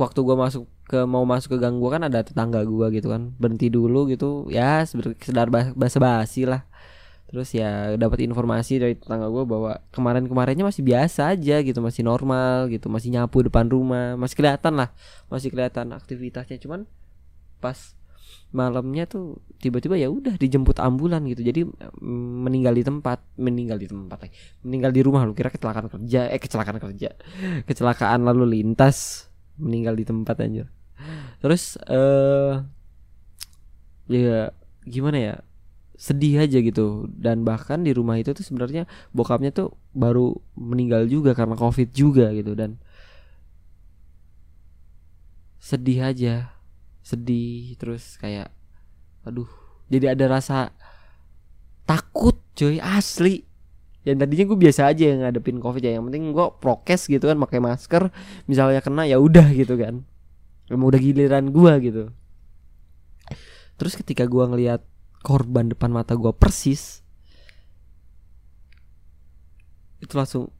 waktu 0.00 0.18
gua 0.24 0.36
masuk 0.48 0.64
ke 0.86 1.02
mau 1.02 1.26
masuk 1.26 1.56
ke 1.56 1.58
gang 1.58 1.82
gua 1.82 1.98
kan 1.98 2.06
ada 2.06 2.22
tetangga 2.22 2.62
gua 2.64 2.88
gitu 2.94 3.10
kan. 3.12 3.34
Berhenti 3.36 3.68
dulu 3.68 4.08
gitu 4.08 4.46
ya 4.48 4.86
sekedar 4.86 5.50
bas- 5.50 5.74
basa-basi 5.74 6.46
lah. 6.46 6.64
Terus 7.26 7.50
ya 7.58 7.98
dapat 7.98 8.22
informasi 8.22 8.78
dari 8.78 8.94
tetangga 8.94 9.26
gue 9.26 9.42
bahwa 9.42 9.82
kemarin-kemarinnya 9.90 10.62
masih 10.62 10.86
biasa 10.86 11.34
aja 11.34 11.58
gitu 11.58 11.82
masih 11.82 12.06
normal 12.06 12.70
gitu 12.70 12.86
masih 12.86 13.10
nyapu 13.10 13.42
depan 13.42 13.66
rumah 13.66 14.14
masih 14.14 14.38
kelihatan 14.38 14.78
lah 14.78 14.94
masih 15.26 15.50
kelihatan 15.50 15.90
aktivitasnya. 15.90 16.62
Cuman 16.62 16.86
pas 17.58 17.98
malamnya 18.54 19.04
tuh 19.04 19.42
tiba-tiba 19.60 20.00
ya 20.00 20.08
udah 20.08 20.38
dijemput 20.40 20.80
ambulan 20.80 21.26
gitu. 21.28 21.44
Jadi 21.44 21.60
mm, 21.66 22.46
meninggal 22.46 22.72
di 22.72 22.82
tempat 22.86 23.18
meninggal 23.36 23.76
di 23.76 23.88
tempat 23.90 24.18
lagi. 24.26 24.34
Meninggal 24.64 24.90
di 24.94 25.00
rumah 25.04 25.26
lu 25.28 25.36
kira 25.36 25.52
kecelakaan 25.52 25.92
kerja 25.92 26.30
eh 26.32 26.40
kecelakaan 26.40 26.78
kerja. 26.80 27.12
Kecelakaan 27.68 28.24
lalu 28.24 28.60
lintas 28.60 29.28
meninggal 29.60 29.92
di 29.98 30.04
tempat 30.08 30.36
anjir. 30.40 30.66
Terus 31.42 31.76
eh 31.84 32.54
ya 34.06 34.54
gimana 34.86 35.18
ya 35.18 35.34
sedih 36.00 36.46
aja 36.46 36.58
gitu. 36.64 37.10
Dan 37.12 37.44
bahkan 37.44 37.84
di 37.84 37.92
rumah 37.92 38.16
itu 38.16 38.32
tuh 38.32 38.44
sebenarnya 38.46 38.88
bokapnya 39.12 39.52
tuh 39.52 39.76
baru 39.92 40.32
meninggal 40.56 41.04
juga 41.10 41.36
karena 41.36 41.58
covid 41.58 41.92
juga 41.92 42.32
gitu. 42.32 42.56
Dan 42.56 42.80
sedih 45.60 46.14
aja 46.14 46.55
sedih 47.06 47.78
terus 47.78 48.18
kayak 48.18 48.50
aduh 49.22 49.46
jadi 49.86 50.18
ada 50.18 50.26
rasa 50.26 50.74
takut 51.86 52.42
cuy 52.58 52.82
asli. 52.82 53.46
Yang 54.06 54.22
tadinya 54.22 54.44
gue 54.50 54.58
biasa 54.58 54.80
aja 54.86 55.02
yang 55.02 55.18
ngadepin 55.22 55.58
covid 55.58 55.82
ya 55.82 55.98
yang 55.98 56.06
penting 56.10 56.30
gue 56.30 56.46
prokes 56.62 57.10
gitu 57.10 57.26
kan 57.26 57.38
pakai 57.42 57.58
masker 57.58 58.10
misalnya 58.46 58.78
kena 58.82 59.02
ya 59.06 59.18
udah 59.18 59.46
gitu 59.50 59.74
kan. 59.78 60.06
Emang 60.70 60.90
udah 60.90 61.00
giliran 61.02 61.50
gue 61.50 61.72
gitu. 61.82 62.02
Terus 63.78 63.94
ketika 63.98 64.26
gue 64.26 64.44
ngelihat 64.46 64.82
korban 65.22 65.70
depan 65.70 65.90
mata 65.90 66.14
gue 66.14 66.30
persis 66.34 67.02
itu 69.98 70.12
langsung 70.14 70.54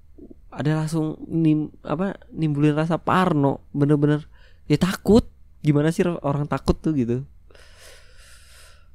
ada 0.50 0.82
langsung 0.82 1.20
nim 1.28 1.70
apa 1.86 2.18
nimbulin 2.32 2.74
rasa 2.74 2.98
parno 2.98 3.62
bener-bener 3.70 4.26
ya 4.66 4.80
takut 4.80 5.28
gimana 5.66 5.90
sih 5.90 6.06
orang 6.06 6.46
takut 6.46 6.78
tuh 6.78 6.94
gitu? 6.94 7.26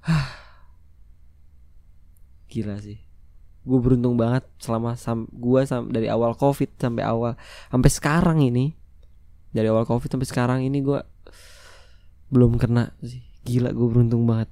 Gila 2.51 2.79
sih. 2.79 3.03
Gue 3.67 3.77
beruntung 3.77 4.15
banget 4.15 4.47
selama 4.57 4.95
sam 4.95 5.27
gue 5.29 5.61
sam 5.67 5.91
dari 5.91 6.07
awal 6.07 6.33
covid 6.33 6.71
sampai 6.79 7.03
awal 7.03 7.35
sampai 7.67 7.91
sekarang 7.91 8.39
ini. 8.39 8.71
Dari 9.51 9.67
awal 9.67 9.83
covid 9.83 10.07
sampai 10.07 10.23
sekarang 10.23 10.63
ini 10.63 10.79
gue 10.79 11.03
belum 12.31 12.55
kena 12.55 12.95
sih. 13.03 13.19
Gila 13.43 13.75
gue 13.75 13.87
beruntung 13.91 14.23
banget. 14.23 14.47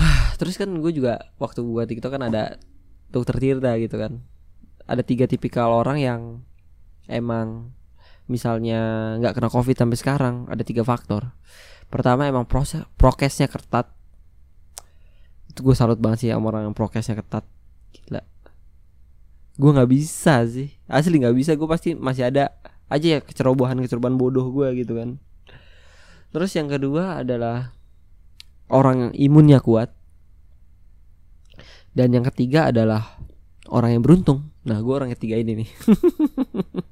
Terus 0.40 0.56
kan 0.56 0.72
gue 0.72 0.92
juga 0.96 1.28
waktu 1.36 1.60
buat 1.60 1.92
TikTok 1.92 2.16
kan 2.16 2.24
ada 2.32 2.56
dokter 3.12 3.36
Tirta 3.36 3.76
gitu 3.76 4.00
kan. 4.00 4.24
Ada 4.88 5.04
tiga 5.04 5.28
tipikal 5.28 5.68
orang 5.70 6.00
yang 6.00 6.20
emang 7.06 7.76
misalnya 8.24 9.14
nggak 9.20 9.36
kena 9.36 9.48
covid 9.52 9.76
sampai 9.76 9.96
sekarang 10.00 10.34
ada 10.48 10.64
tiga 10.64 10.80
faktor. 10.86 11.32
Pertama 11.92 12.24
emang 12.24 12.48
proses 12.48 12.82
prokesnya 12.96 13.46
ketat. 13.46 13.92
Itu 15.52 15.62
gue 15.62 15.76
salut 15.76 16.00
banget 16.00 16.26
sih 16.26 16.30
sama 16.32 16.50
orang 16.50 16.72
yang 16.72 16.76
prokesnya 16.76 17.20
ketat. 17.20 17.44
Gila. 17.92 18.24
Gue 19.60 19.70
nggak 19.70 19.90
bisa 19.92 20.42
sih. 20.48 20.72
Asli 20.88 21.20
nggak 21.20 21.36
bisa 21.36 21.52
gue 21.54 21.68
pasti 21.68 21.92
masih 21.94 22.32
ada 22.32 22.50
aja 22.88 23.18
ya 23.18 23.20
kecerobohan 23.20 23.80
kecerobohan 23.84 24.16
bodoh 24.16 24.48
gue 24.50 24.84
gitu 24.84 24.98
kan. 24.98 25.20
Terus 26.34 26.50
yang 26.58 26.66
kedua 26.66 27.22
adalah 27.22 27.76
orang 28.72 29.08
yang 29.08 29.12
imunnya 29.14 29.60
kuat. 29.62 29.92
Dan 31.94 32.10
yang 32.10 32.26
ketiga 32.26 32.74
adalah 32.74 33.22
orang 33.70 33.94
yang 33.94 34.02
beruntung. 34.02 34.50
Nah 34.66 34.82
gue 34.82 34.94
orang 34.96 35.12
ketiga 35.14 35.38
ini 35.38 35.62
nih 35.62 35.70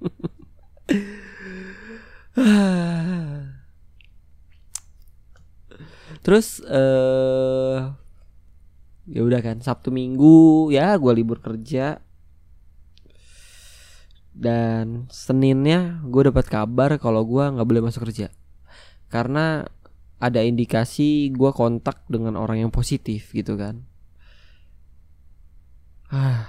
terus 6.22 6.62
eh 6.64 7.78
ya 9.10 9.20
udah 9.26 9.40
kan 9.42 9.58
sabtu 9.58 9.90
minggu 9.90 10.70
ya 10.70 10.94
gue 10.96 11.12
libur 11.12 11.42
kerja. 11.42 11.98
Dan 14.32 15.12
seninnya 15.12 16.00
gue 16.08 16.32
dapat 16.32 16.48
kabar 16.48 16.96
kalau 16.96 17.20
gue 17.28 17.44
nggak 17.52 17.68
boleh 17.68 17.84
masuk 17.84 18.08
kerja. 18.08 18.32
Karena 19.12 19.68
ada 20.16 20.40
indikasi 20.40 21.28
gue 21.34 21.50
kontak 21.52 22.06
dengan 22.08 22.40
orang 22.40 22.64
yang 22.64 22.72
positif 22.72 23.34
gitu 23.36 23.60
kan. 23.60 23.84
Ah 26.08 26.48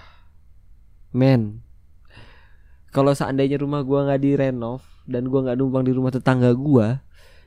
men 1.11 1.59
kalau 2.93 3.17
seandainya 3.17 3.57
rumah 3.57 3.81
gue 3.81 3.97
nggak 3.97 4.21
direnov 4.21 4.85
dan 5.09 5.27
gue 5.27 5.39
nggak 5.41 5.57
numpang 5.57 5.83
di 5.83 5.91
rumah 5.91 6.13
tetangga 6.13 6.53
gue 6.53 7.01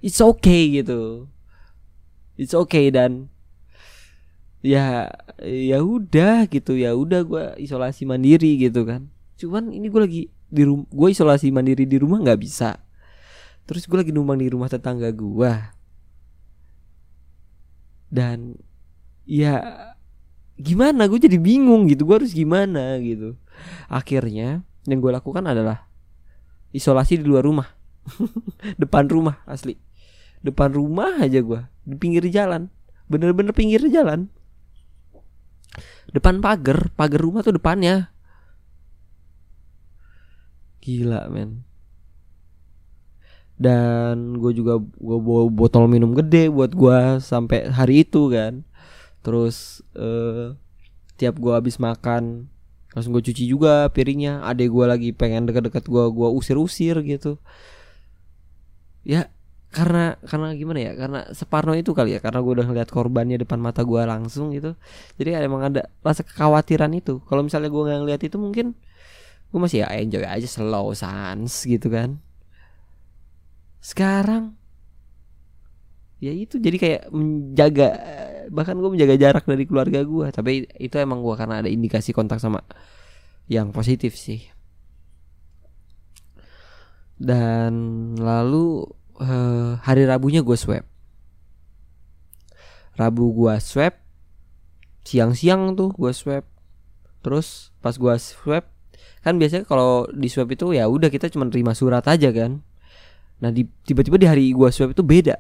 it's 0.04 0.20
okay 0.20 0.82
gitu. 0.82 1.30
It's 2.36 2.52
okay 2.52 2.92
dan 2.92 3.32
ya 4.60 5.08
ya 5.40 5.78
udah 5.80 6.44
gitu. 6.50 6.76
Ya 6.76 6.92
udah 6.92 7.24
gue 7.24 7.44
isolasi 7.62 8.04
mandiri 8.04 8.60
gitu 8.60 8.84
kan. 8.84 9.08
Cuman 9.40 9.72
ini 9.72 9.88
gue 9.88 10.00
lagi 10.00 10.22
di 10.46 10.62
rumah 10.62 10.86
gue 10.86 11.08
isolasi 11.10 11.48
mandiri 11.48 11.88
di 11.88 11.96
rumah 11.96 12.20
nggak 12.20 12.40
bisa. 12.40 12.76
Terus 13.64 13.88
gue 13.88 13.98
lagi 13.98 14.12
numpang 14.12 14.38
di 14.38 14.52
rumah 14.52 14.68
tetangga 14.70 15.10
gue 15.10 15.52
dan 18.06 18.54
ya 19.26 19.64
gimana? 20.60 21.08
Gue 21.08 21.18
jadi 21.18 21.40
bingung 21.40 21.88
gitu. 21.88 22.04
Gue 22.04 22.22
harus 22.22 22.36
gimana 22.36 23.00
gitu? 23.00 23.34
Akhirnya 23.88 24.62
yang 24.90 25.02
gue 25.02 25.12
lakukan 25.12 25.42
adalah 25.46 25.90
isolasi 26.70 27.18
di 27.20 27.26
luar 27.26 27.42
rumah. 27.42 27.68
Depan 28.82 29.10
rumah 29.10 29.42
asli. 29.46 29.78
Depan 30.44 30.74
rumah 30.74 31.18
aja 31.18 31.42
gue 31.42 31.60
di 31.82 31.96
pinggir 31.98 32.26
jalan. 32.30 32.70
Bener-bener 33.10 33.50
pinggir 33.54 33.82
jalan. 33.90 34.30
Depan 36.10 36.38
pagar. 36.38 36.90
Pagar 36.94 37.20
rumah 37.22 37.42
tuh 37.42 37.58
depannya. 37.58 38.14
Gila 40.82 41.26
men. 41.30 41.66
Dan 43.56 44.36
gue 44.36 44.52
juga 44.52 44.78
gue 44.78 45.18
bawa 45.18 45.48
botol 45.48 45.88
minum 45.88 46.12
gede 46.12 46.52
buat 46.52 46.76
gue 46.76 47.18
sampai 47.18 47.72
hari 47.72 48.06
itu 48.06 48.30
kan. 48.30 48.62
Terus 49.24 49.82
uh, 49.98 50.54
tiap 51.16 51.40
gue 51.40 51.50
habis 51.50 51.80
makan 51.80 52.52
langsung 52.96 53.12
gue 53.12 53.20
cuci 53.20 53.44
juga 53.44 53.92
piringnya. 53.92 54.40
Adek 54.48 54.72
gue 54.72 54.86
lagi 54.88 55.08
pengen 55.12 55.44
deket-deket 55.44 55.84
gue 55.84 56.04
gue 56.08 56.28
usir-usir 56.32 56.96
gitu. 57.04 57.36
Ya 59.04 59.28
karena 59.68 60.16
karena 60.24 60.56
gimana 60.56 60.80
ya? 60.80 60.92
Karena 60.96 61.20
separno 61.36 61.76
itu 61.76 61.92
kali 61.92 62.16
ya 62.16 62.20
karena 62.24 62.40
gue 62.40 62.52
udah 62.56 62.66
ngeliat 62.72 62.88
korbannya 62.88 63.36
depan 63.44 63.60
mata 63.60 63.84
gue 63.84 64.00
langsung 64.08 64.56
gitu. 64.56 64.72
Jadi 65.20 65.36
emang 65.36 65.68
ada 65.68 65.92
rasa 66.00 66.24
kekhawatiran 66.24 66.88
itu. 66.96 67.20
Kalau 67.28 67.44
misalnya 67.44 67.68
gue 67.68 67.82
nggak 67.84 68.00
ngeliat 68.00 68.22
itu 68.24 68.40
mungkin 68.40 68.72
gue 69.52 69.60
masih 69.60 69.84
ya 69.84 69.92
enjoy 69.92 70.24
aja 70.24 70.48
slow 70.48 70.96
sans 70.96 71.52
gitu 71.68 71.92
kan. 71.92 72.16
Sekarang 73.84 74.56
ya 76.16 76.32
itu 76.32 76.56
jadi 76.56 76.76
kayak 76.80 77.02
menjaga 77.12 77.88
bahkan 78.48 78.78
gue 78.78 78.88
menjaga 78.88 79.14
jarak 79.20 79.44
dari 79.44 79.68
keluarga 79.68 80.00
gue 80.00 80.26
tapi 80.32 80.64
itu 80.80 80.96
emang 80.96 81.20
gue 81.20 81.34
karena 81.36 81.60
ada 81.60 81.68
indikasi 81.68 82.16
kontak 82.16 82.40
sama 82.40 82.64
yang 83.46 83.70
positif 83.70 84.18
sih. 84.18 84.42
Dan 87.16 88.12
lalu 88.20 88.84
uh, 89.16 89.80
hari 89.80 90.04
Rabunya 90.04 90.44
gue 90.44 90.52
swab 90.52 90.84
Rabu 92.96 93.32
gue 93.32 93.56
swab 93.60 93.96
siang-siang 95.00 95.72
tuh 95.72 95.96
gue 95.96 96.12
swab 96.12 96.44
terus 97.24 97.72
pas 97.80 97.96
gue 97.96 98.14
swab 98.20 98.68
kan 99.24 99.40
biasanya 99.40 99.64
kalau 99.66 100.06
di 100.12 100.28
swab 100.28 100.52
itu 100.52 100.76
ya 100.76 100.86
udah 100.86 101.10
kita 101.10 101.26
cuma 101.32 101.50
terima 101.50 101.74
surat 101.74 102.06
aja 102.06 102.30
kan. 102.30 102.62
Nah 103.42 103.50
di, 103.50 103.66
tiba-tiba 103.84 104.16
di 104.16 104.26
hari 104.30 104.44
gua 104.54 104.70
swab 104.70 104.94
itu 104.94 105.02
beda 105.02 105.34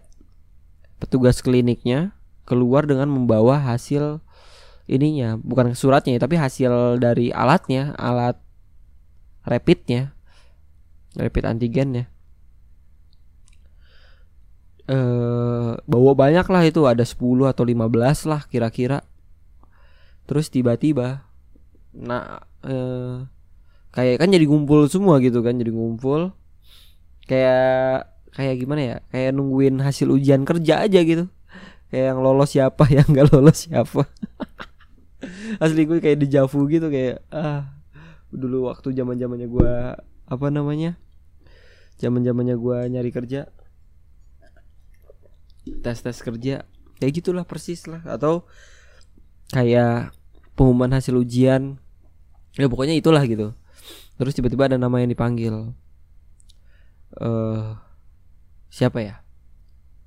petugas 0.96 1.44
kliniknya 1.44 2.16
keluar 2.46 2.86
dengan 2.86 3.10
membawa 3.10 3.58
hasil 3.58 4.22
ininya 4.86 5.34
bukan 5.42 5.74
suratnya 5.74 6.14
tapi 6.22 6.38
hasil 6.38 7.02
dari 7.02 7.34
alatnya 7.34 7.92
alat 7.98 8.38
rapidnya 9.42 10.14
rapid 11.18 11.44
antigennya. 11.46 12.06
Eh 14.86 15.72
bawa 15.82 16.12
banyak 16.14 16.46
lah 16.46 16.62
itu 16.62 16.86
ada 16.86 17.02
10 17.02 17.50
atau 17.50 17.66
15 17.66 18.30
lah 18.30 18.46
kira-kira. 18.46 19.02
Terus 20.30 20.50
tiba-tiba 20.50 21.26
nah 21.96 22.46
eh 22.62 23.26
kayak 23.90 24.20
kan 24.20 24.28
jadi 24.28 24.44
ngumpul 24.46 24.86
semua 24.86 25.18
gitu 25.18 25.42
kan 25.42 25.58
jadi 25.58 25.74
ngumpul. 25.74 26.30
Kayak 27.26 28.14
kayak 28.36 28.60
gimana 28.60 28.80
ya 28.84 28.96
kayak 29.08 29.32
nungguin 29.32 29.80
hasil 29.80 30.12
ujian 30.12 30.44
kerja 30.44 30.84
aja 30.84 31.00
gitu. 31.00 31.32
Kayak 31.88 32.04
yang 32.12 32.20
lolos 32.20 32.52
siapa 32.52 32.84
yang 32.96 33.08
nggak 33.08 33.32
lolos 33.32 33.64
siapa. 33.64 34.04
Asli 35.64 35.88
gue 35.88 36.04
kayak 36.04 36.20
dejavu 36.20 36.68
gitu 36.68 36.92
kayak 36.92 37.24
ah 37.32 37.72
dulu 38.28 38.68
waktu 38.68 38.92
zaman 38.92 39.16
zamannya 39.16 39.48
gue 39.48 39.72
apa 40.28 40.46
namanya 40.52 41.00
zaman 41.96 42.20
zamannya 42.20 42.60
gue 42.60 42.78
nyari 42.92 43.10
kerja 43.14 43.48
tes 45.64 45.98
tes 46.04 46.18
kerja 46.20 46.68
kayak 47.00 47.12
gitulah 47.16 47.48
persis 47.48 47.88
lah. 47.88 48.04
Atau 48.04 48.44
kayak 49.56 50.12
pengumuman 50.52 50.92
hasil 50.92 51.16
ujian 51.16 51.80
ya 52.60 52.68
pokoknya 52.68 52.92
itulah 52.92 53.24
gitu. 53.24 53.56
Terus 54.20 54.36
tiba-tiba 54.36 54.68
ada 54.68 54.76
nama 54.76 55.00
yang 55.00 55.08
dipanggil. 55.08 55.72
Eh 57.16 57.24
uh, 57.24 57.85
siapa 58.70 58.98
ya? 59.02 59.22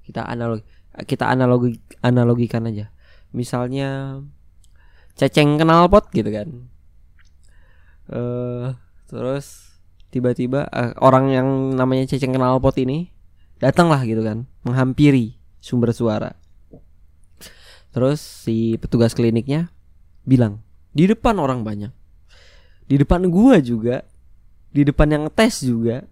Kita 0.03 0.25
analog 0.25 0.63
kita 1.05 1.29
analogi 1.29 1.79
analogikan 2.01 2.65
aja. 2.67 2.91
Misalnya 3.31 4.19
ceceng 5.13 5.59
kenal 5.59 5.87
pot 5.91 6.09
gitu 6.11 6.31
kan. 6.31 6.49
Uh, 8.09 8.73
terus 9.05 9.77
tiba-tiba 10.09 10.65
uh, 10.73 10.97
orang 11.03 11.29
yang 11.29 11.47
namanya 11.77 12.09
ceceng 12.09 12.33
kenal 12.33 12.57
pot 12.57 12.73
ini 12.81 13.13
datanglah 13.61 14.01
gitu 14.07 14.25
kan 14.25 14.49
menghampiri 14.65 15.37
sumber 15.61 15.93
suara. 15.93 16.33
Terus 17.93 18.21
si 18.21 18.77
petugas 18.81 19.13
kliniknya 19.13 19.69
bilang 20.25 20.61
di 20.93 21.05
depan 21.05 21.37
orang 21.37 21.61
banyak. 21.61 21.93
Di 22.89 22.97
depan 22.97 23.29
gua 23.29 23.61
juga. 23.61 24.01
Di 24.69 24.85
depan 24.85 25.09
yang 25.09 25.23
tes 25.33 25.65
juga 25.65 26.05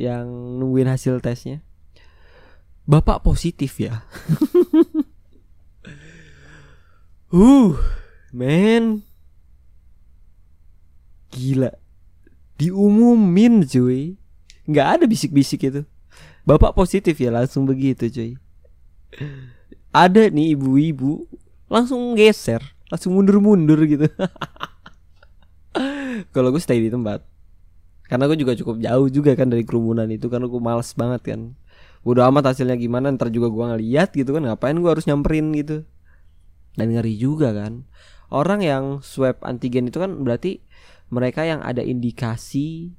yang 0.00 0.24
nungguin 0.56 0.88
hasil 0.88 1.20
tesnya? 1.20 1.60
Bapak 2.88 3.20
positif 3.20 3.76
ya? 3.76 4.00
Uh 7.30 7.78
men. 8.34 9.06
Gila. 11.30 11.70
Diumumin 12.58 13.62
cuy. 13.62 14.18
Nggak 14.66 14.86
ada 14.98 15.04
bisik-bisik 15.06 15.62
itu. 15.62 15.86
Bapak 16.42 16.74
positif 16.74 17.14
ya 17.22 17.30
langsung 17.30 17.70
begitu 17.70 18.10
cuy. 18.10 18.34
Ada 19.94 20.26
nih 20.26 20.58
ibu-ibu 20.58 21.30
langsung 21.70 22.18
geser 22.18 22.58
langsung 22.90 23.14
mundur-mundur 23.14 23.78
gitu. 23.86 24.10
Kalau 26.34 26.50
gue 26.50 26.58
stay 26.58 26.82
di 26.82 26.90
tempat 26.90 27.22
karena 28.10 28.26
gue 28.26 28.42
juga 28.42 28.58
cukup 28.58 28.82
jauh 28.82 29.06
juga 29.06 29.38
kan 29.38 29.46
dari 29.46 29.62
kerumunan 29.62 30.10
itu 30.10 30.26
karena 30.26 30.50
gue 30.50 30.58
males 30.58 30.90
banget 30.98 31.22
kan. 31.30 31.40
Udah 32.02 32.26
amat 32.26 32.50
hasilnya 32.50 32.74
gimana 32.74 33.14
ntar 33.14 33.30
juga 33.30 33.46
gue 33.46 33.64
ngeliat 33.70 34.10
gitu 34.18 34.34
kan 34.34 34.42
ngapain 34.50 34.74
gue 34.74 34.90
harus 34.90 35.06
nyamperin 35.06 35.54
gitu. 35.54 35.86
Dan 36.74 36.90
ngeri 36.90 37.14
juga 37.14 37.54
kan. 37.54 37.86
Orang 38.34 38.66
yang 38.66 38.98
swab 39.06 39.38
antigen 39.46 39.94
itu 39.94 40.02
kan 40.02 40.26
berarti 40.26 40.58
mereka 41.06 41.46
yang 41.46 41.62
ada 41.62 41.86
indikasi 41.86 42.98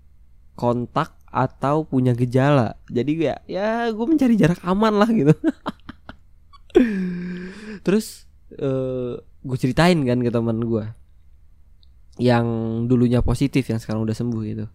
kontak 0.55 1.11
atau 1.27 1.83
punya 1.83 2.15
gejala. 2.15 2.79
Jadi 2.87 3.11
ya 3.19 3.35
ya 3.51 3.91
gue 3.91 4.05
mencari 4.07 4.39
jarak 4.39 4.63
aman 4.63 4.95
lah 4.95 5.11
gitu. 5.11 5.35
Terus 7.83 8.31
uh, 8.63 8.63
eh, 8.63 9.13
gue 9.19 9.57
ceritain 9.59 9.99
kan 10.07 10.23
ke 10.23 10.31
teman 10.31 10.63
gue 10.63 10.87
yang 12.15 12.47
dulunya 12.87 13.19
positif 13.19 13.67
yang 13.67 13.79
sekarang 13.81 14.07
udah 14.07 14.15
sembuh 14.15 14.43
gitu 14.47 14.65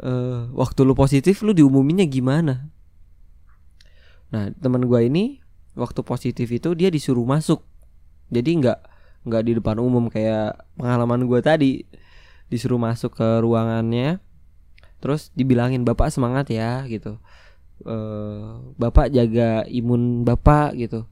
uh, 0.00 0.48
waktu 0.56 0.80
lu 0.82 0.96
positif 0.96 1.44
lu 1.44 1.52
diumuminnya 1.52 2.08
gimana? 2.08 2.72
Nah 4.32 4.50
teman 4.56 4.84
gue 4.86 5.00
ini 5.06 5.42
waktu 5.76 6.00
positif 6.02 6.48
itu 6.50 6.72
dia 6.74 6.88
disuruh 6.88 7.24
masuk. 7.24 7.62
Jadi 8.32 8.50
nggak 8.62 8.78
nggak 9.28 9.42
di 9.44 9.52
depan 9.60 9.76
umum 9.78 10.08
kayak 10.08 10.56
pengalaman 10.74 11.28
gue 11.28 11.40
tadi. 11.44 11.72
Disuruh 12.50 12.80
masuk 12.80 13.14
ke 13.14 13.28
ruangannya 13.44 14.18
terus 15.00 15.32
dibilangin 15.32 15.86
bapak 15.86 16.12
semangat 16.12 16.52
ya 16.52 16.84
gitu. 16.88 17.16
Uh, 17.80 18.74
bapak 18.76 19.08
jaga 19.12 19.64
imun 19.68 20.26
bapak 20.26 20.76
gitu. 20.76 21.08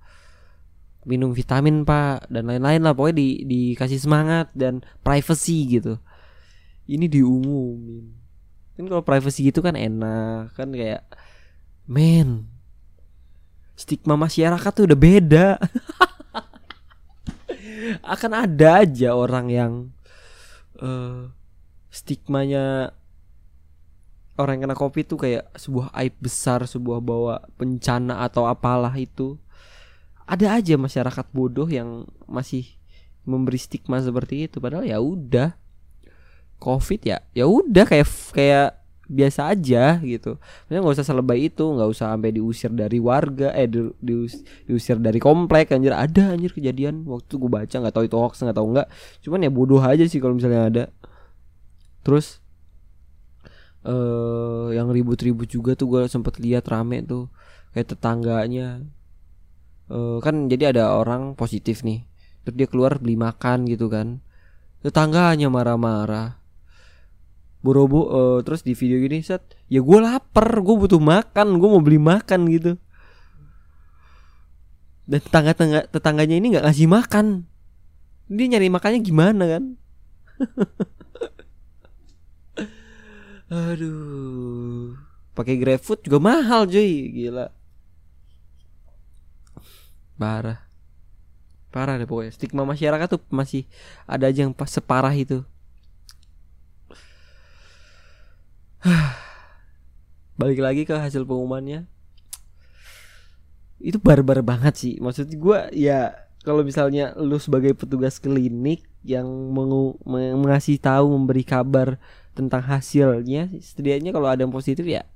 Minum 1.09 1.33
vitamin 1.33 1.88
pak 1.88 2.29
dan 2.29 2.51
lain-lain 2.51 2.85
lah. 2.85 2.92
Pokoknya 2.92 3.16
di 3.16 3.29
dikasih 3.48 4.01
semangat 4.03 4.53
dan 4.53 4.85
privacy 5.01 5.79
gitu. 5.79 5.96
Ini 6.88 7.09
diumumin 7.09 8.27
kan 8.78 8.86
kalau 8.86 9.02
privacy 9.02 9.50
gitu 9.50 9.58
kan 9.58 9.74
enak 9.74 10.54
kan 10.54 10.70
kayak 10.70 11.02
men 11.90 12.46
stigma 13.78 14.18
masyarakat 14.18 14.70
tuh 14.74 14.86
udah 14.90 14.98
beda. 14.98 15.46
Akan 18.14 18.34
ada 18.34 18.82
aja 18.82 19.14
orang 19.14 19.46
yang 19.50 19.72
uh, 20.82 21.30
stigmanya 21.90 22.90
orang 24.34 24.58
yang 24.58 24.70
kena 24.70 24.78
covid 24.78 25.04
tuh 25.06 25.18
kayak 25.18 25.46
sebuah 25.54 25.94
aib 25.98 26.14
besar 26.18 26.62
sebuah 26.66 26.98
bawa 26.98 27.42
bencana 27.54 28.26
atau 28.26 28.50
apalah 28.50 28.94
itu. 28.98 29.38
Ada 30.26 30.58
aja 30.58 30.74
masyarakat 30.78 31.26
bodoh 31.34 31.70
yang 31.70 32.04
masih 32.26 32.66
memberi 33.24 33.56
stigma 33.62 34.02
seperti 34.02 34.50
itu 34.50 34.60
padahal 34.60 34.84
ya 34.84 34.98
udah 35.00 35.56
covid 36.59 37.01
ya 37.07 37.18
ya 37.33 37.47
udah 37.47 37.87
kayak 37.87 38.07
kayak 38.35 38.79
biasa 39.09 39.57
aja 39.57 39.97
gitu. 40.05 40.37
Maksudnya 40.37 40.81
nggak 40.85 40.97
usah 41.01 41.07
selebay 41.09 41.49
itu, 41.49 41.64
nggak 41.64 41.88
usah 41.88 42.12
sampai 42.12 42.31
diusir 42.37 42.68
dari 42.77 43.01
warga, 43.01 43.57
eh 43.57 43.64
di, 43.64 43.88
dius, 44.05 44.44
diusir 44.68 45.01
dari 45.01 45.16
komplek 45.16 45.73
anjir 45.73 45.97
ada 45.97 46.37
anjir 46.37 46.53
kejadian 46.53 47.09
waktu 47.09 47.40
gue 47.40 47.49
baca 47.49 47.73
nggak 47.73 47.94
tahu 47.97 48.05
itu 48.05 48.16
hoax 48.21 48.44
nggak 48.44 48.59
tahu 48.61 48.68
nggak. 48.77 48.88
Cuman 49.25 49.49
ya 49.49 49.51
bodoh 49.51 49.81
aja 49.81 50.05
sih 50.05 50.21
kalau 50.21 50.37
misalnya 50.37 50.62
ada. 50.68 50.85
Terus 52.05 52.44
eh 53.88 53.94
uh, 53.94 54.68
yang 54.77 54.92
ribut-ribut 54.92 55.49
juga 55.49 55.73
tuh 55.73 55.88
gue 55.88 56.03
sempet 56.12 56.37
lihat 56.37 56.68
rame 56.68 57.01
tuh 57.01 57.33
kayak 57.73 57.97
tetangganya 57.97 58.85
uh, 59.88 60.18
kan 60.21 60.51
jadi 60.51 60.77
ada 60.77 60.99
orang 60.99 61.38
positif 61.38 61.87
nih 61.87 62.05
terus 62.44 62.57
dia 62.59 62.68
keluar 62.68 62.99
beli 62.99 63.14
makan 63.14 63.71
gitu 63.71 63.87
kan 63.87 64.21
tetangganya 64.83 65.47
marah-marah 65.47 66.42
borobo 67.68 68.09
uh, 68.09 68.40
terus 68.40 68.64
di 68.64 68.72
video 68.72 68.96
gini 68.96 69.20
set 69.20 69.44
ya 69.68 69.85
gue 69.85 69.98
lapar 70.00 70.64
gue 70.64 70.72
butuh 70.72 70.96
makan 70.96 71.61
gue 71.61 71.68
mau 71.68 71.85
beli 71.85 72.00
makan 72.00 72.48
gitu. 72.48 72.81
Dan 75.04 75.20
tetangga 75.20 75.52
tetangga 75.52 75.81
tetangganya 75.92 76.37
ini 76.40 76.57
nggak 76.57 76.64
ngasih 76.64 76.88
makan. 76.88 77.44
Dia 78.33 78.57
nyari 78.57 78.72
makannya 78.72 79.00
gimana 79.04 79.44
kan? 79.44 79.64
Aduh. 83.68 84.96
Pakai 85.37 85.61
GrabFood 85.61 86.04
juga 86.04 86.20
mahal 86.20 86.68
cuy. 86.68 87.12
Gila. 87.12 87.52
Parah. 90.16 90.64
Parah 91.72 91.96
deh 92.00 92.09
pokoknya. 92.09 92.33
Stigma 92.33 92.64
masyarakat 92.68 93.09
tuh 93.09 93.20
masih 93.28 93.64
ada 94.04 94.28
aja 94.28 94.44
yang 94.44 94.52
pas 94.52 94.68
separah 94.68 95.12
itu 95.16 95.44
balik 100.40 100.61
lagi 100.62 100.83
ke 100.88 100.94
hasil 100.94 101.24
pengumumannya. 101.29 101.87
Itu 103.79 104.03
barbar 104.03 104.42
banget 104.42 104.74
sih. 104.74 104.94
Maksud 104.98 105.31
gue 105.31 105.59
ya 105.74 106.14
kalau 106.42 106.66
misalnya 106.66 107.14
lu 107.18 107.37
sebagai 107.38 107.74
petugas 107.74 108.18
klinik 108.18 108.87
yang 109.07 109.27
mengu 109.29 109.98
mengasih 110.09 110.81
tahu 110.81 111.14
memberi 111.14 111.46
kabar 111.46 112.01
tentang 112.35 112.62
hasilnya 112.62 113.51
setidaknya 113.59 114.14
kalau 114.14 114.31
ada 114.31 114.46
yang 114.46 114.55
positif 114.55 114.87
ya 114.87 115.07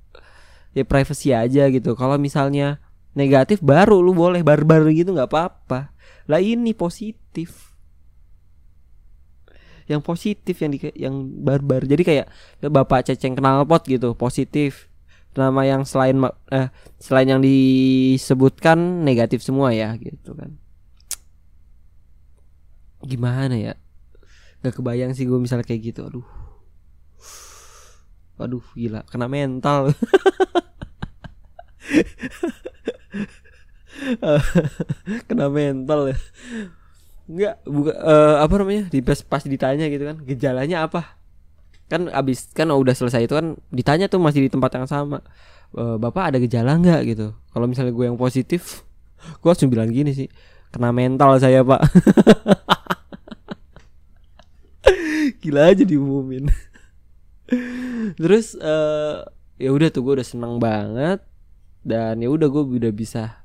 ya 0.71 0.83
privacy 0.87 1.35
aja 1.35 1.67
gitu. 1.69 1.93
Kalau 1.97 2.15
misalnya 2.17 2.79
negatif 3.13 3.61
baru 3.61 4.01
lu 4.01 4.15
boleh 4.15 4.41
barbar 4.41 4.85
gitu 4.91 5.13
nggak 5.13 5.29
apa-apa. 5.29 5.93
Lah 6.29 6.39
ini 6.39 6.71
positif 6.71 7.72
yang 9.87 10.01
positif 10.01 10.59
yang 10.63 10.71
di 10.71 10.79
yang 10.95 11.15
barbar. 11.43 11.83
Jadi 11.83 12.03
kayak 12.03 12.27
bapak 12.63 13.07
ceceng 13.07 13.35
kenal 13.35 13.65
pot 13.67 13.83
gitu 13.87 14.15
positif. 14.15 14.87
Nama 15.33 15.75
yang 15.75 15.81
selain 15.81 16.21
eh 16.53 16.69
selain 17.01 17.27
yang 17.27 17.41
disebutkan 17.41 19.01
negatif 19.01 19.41
semua 19.41 19.73
ya 19.73 19.97
gitu 19.97 20.37
kan. 20.37 20.55
Gimana 23.03 23.57
ya? 23.57 23.73
Gak 24.63 24.79
kebayang 24.79 25.11
sih 25.11 25.27
gue 25.27 25.35
misalnya 25.35 25.67
kayak 25.67 25.91
gitu. 25.91 26.07
Aduh. 26.07 26.23
Waduh 28.39 28.63
gila. 28.77 29.03
Kena 29.09 29.27
mental. 29.27 29.91
Kena 35.27 35.47
mental 35.51 36.15
ya 36.15 36.17
Enggak 37.23 37.63
buka 37.63 37.95
uh, 37.95 38.43
apa 38.43 38.53
namanya 38.59 38.91
di 38.91 38.99
pas, 38.99 39.23
pas 39.23 39.43
ditanya 39.43 39.87
gitu 39.87 40.03
kan 40.03 40.19
gejalanya 40.27 40.87
apa? 40.87 41.15
Kan 41.87 42.11
abis 42.11 42.51
kan 42.51 42.67
udah 42.67 42.91
selesai 42.91 43.27
itu 43.27 43.35
kan 43.35 43.55
ditanya 43.71 44.11
tuh 44.11 44.19
masih 44.19 44.47
di 44.47 44.49
tempat 44.51 44.75
yang 44.75 44.87
sama 44.89 45.21
e, 45.75 45.83
bapak 45.99 46.33
ada 46.33 46.37
gejala 46.41 46.79
nggak? 46.79 47.01
gitu. 47.05 47.27
Kalau 47.53 47.65
misalnya 47.69 47.93
gue 47.93 48.05
yang 48.07 48.17
positif 48.17 48.81
gue 49.39 49.47
langsung 49.47 49.71
bilang 49.71 49.87
gini 49.87 50.11
sih 50.11 50.27
kena 50.73 50.89
mental 50.89 51.37
saya 51.37 51.61
pak. 51.61 51.81
Gila 55.43 55.69
aja 55.69 55.83
diumumin. 55.85 56.49
Terus 58.19 58.57
uh, 58.57 59.21
ya 59.61 59.69
udah 59.69 59.87
tuh 59.93 60.01
gue 60.01 60.13
udah 60.19 60.27
seneng 60.27 60.57
banget 60.57 61.21
dan 61.85 62.19
ya 62.19 62.31
udah 62.31 62.47
gue 62.49 62.63
udah 62.79 62.93
bisa 62.95 63.43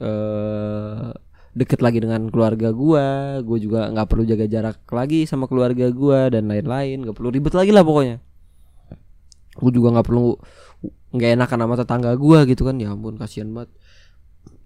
uh, 0.00 1.12
deket 1.52 1.84
lagi 1.84 2.00
dengan 2.00 2.32
keluarga 2.32 2.72
gue 2.72 3.04
gue 3.44 3.58
juga 3.60 3.92
nggak 3.92 4.08
perlu 4.08 4.24
jaga 4.24 4.48
jarak 4.48 4.80
lagi 4.88 5.28
sama 5.28 5.44
keluarga 5.44 5.92
gue 5.92 6.20
dan 6.32 6.48
lain-lain 6.48 7.04
nggak 7.04 7.12
perlu 7.12 7.28
ribet 7.28 7.52
lagi 7.52 7.70
lah 7.70 7.84
pokoknya. 7.84 8.24
Gue 9.60 9.70
juga 9.70 9.92
nggak 9.92 10.06
perlu 10.08 10.40
nggak 11.12 11.30
enakan 11.36 11.58
sama 11.60 11.74
tetangga 11.76 12.10
gue 12.16 12.38
gitu 12.48 12.64
kan. 12.64 12.80
Ya 12.80 12.96
ampun 12.96 13.20
kasihan 13.20 13.52
banget. 13.52 13.68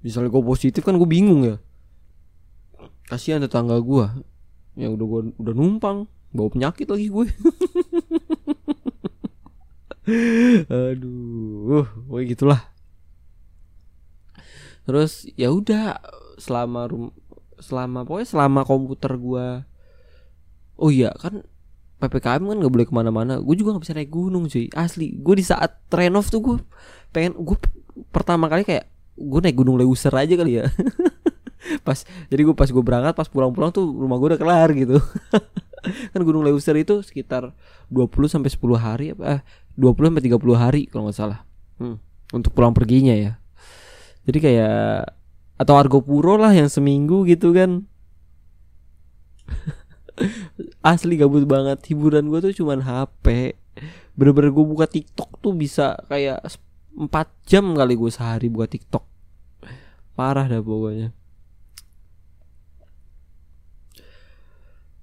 Misalnya 0.06 0.30
gue 0.30 0.42
positif 0.46 0.86
kan 0.86 0.94
gue 0.94 1.08
bingung 1.10 1.42
ya. 1.42 1.58
Kasihan 3.10 3.42
tetangga 3.42 3.82
gue 3.82 4.06
yang 4.78 4.94
udah 4.94 5.06
gue 5.10 5.20
udah 5.42 5.54
numpang 5.58 6.06
bawa 6.30 6.48
penyakit 6.54 6.86
lagi 6.86 7.10
gue. 7.10 7.26
Aduh 10.70 11.82
gue 11.82 12.20
gitulah. 12.30 12.62
Terus 14.86 15.26
ya 15.34 15.50
udah 15.50 15.98
selama 16.36 16.88
rum 16.88 17.10
selama 17.56 18.04
pokoknya 18.04 18.28
selama 18.28 18.60
komputer 18.64 19.12
gua. 19.16 19.64
Oh 20.76 20.92
iya 20.92 21.12
kan 21.16 21.44
ppkm 21.96 22.42
kan 22.44 22.56
nggak 22.60 22.72
boleh 22.72 22.86
ke 22.86 22.94
mana-mana. 22.94 23.40
Gue 23.40 23.56
juga 23.56 23.72
nggak 23.76 23.84
bisa 23.84 23.96
naik 23.96 24.12
gunung 24.12 24.44
cuy. 24.46 24.68
Asli 24.76 25.16
gue 25.16 25.34
di 25.36 25.44
saat 25.44 25.80
renov 25.88 26.28
tuh 26.28 26.40
gue 26.44 26.56
pengen 27.10 27.32
gue 27.40 27.56
pertama 28.12 28.46
kali 28.52 28.62
kayak 28.68 28.84
gue 29.16 29.40
naik 29.40 29.56
gunung 29.56 29.80
Leuser 29.80 30.12
aja 30.12 30.34
kali 30.36 30.60
ya. 30.60 30.68
Pas 31.86 32.04
jadi 32.30 32.46
gue 32.46 32.54
pas 32.54 32.68
gue 32.68 32.84
berangkat 32.84 33.16
pas 33.16 33.26
pulang-pulang 33.26 33.74
tuh 33.74 33.82
rumah 33.82 34.20
gue 34.20 34.36
udah 34.36 34.40
kelar 34.40 34.70
gitu. 34.76 35.02
Kan 36.12 36.20
gunung 36.22 36.46
Leuser 36.46 36.76
itu 36.78 37.02
sekitar 37.02 37.50
20 37.90 38.10
sampai 38.30 38.50
10 38.52 38.58
hari 38.78 39.06
apa 39.16 39.22
eh, 39.38 39.40
20 39.74 40.14
sampai 40.14 40.22
30 40.30 40.54
hari 40.54 40.82
kalau 40.86 41.08
nggak 41.08 41.18
salah. 41.18 41.42
Hmm, 41.80 41.98
untuk 42.30 42.54
pulang 42.54 42.70
perginya 42.70 43.16
ya. 43.16 43.40
Jadi 44.26 44.38
kayak 44.42 45.15
atau 45.56 45.74
Argo 45.80 46.04
Puro 46.04 46.36
lah 46.36 46.52
yang 46.52 46.68
seminggu 46.68 47.24
gitu 47.24 47.56
kan. 47.56 47.88
Asli 50.84 51.16
gabut 51.16 51.44
banget. 51.48 51.80
Hiburan 51.88 52.28
gue 52.28 52.40
tuh 52.44 52.64
cuman 52.64 52.84
HP 52.84 53.56
bener-bener 54.16 54.48
gue 54.48 54.64
buka 54.64 54.88
TikTok 54.88 55.44
tuh 55.44 55.52
bisa 55.52 56.00
kayak 56.08 56.40
4 56.96 57.12
jam 57.44 57.76
kali 57.76 57.92
gue 57.96 58.10
sehari 58.12 58.48
buka 58.48 58.68
TikTok. 58.68 59.04
Parah 60.16 60.48
dah 60.48 60.64
pokoknya. 60.64 61.12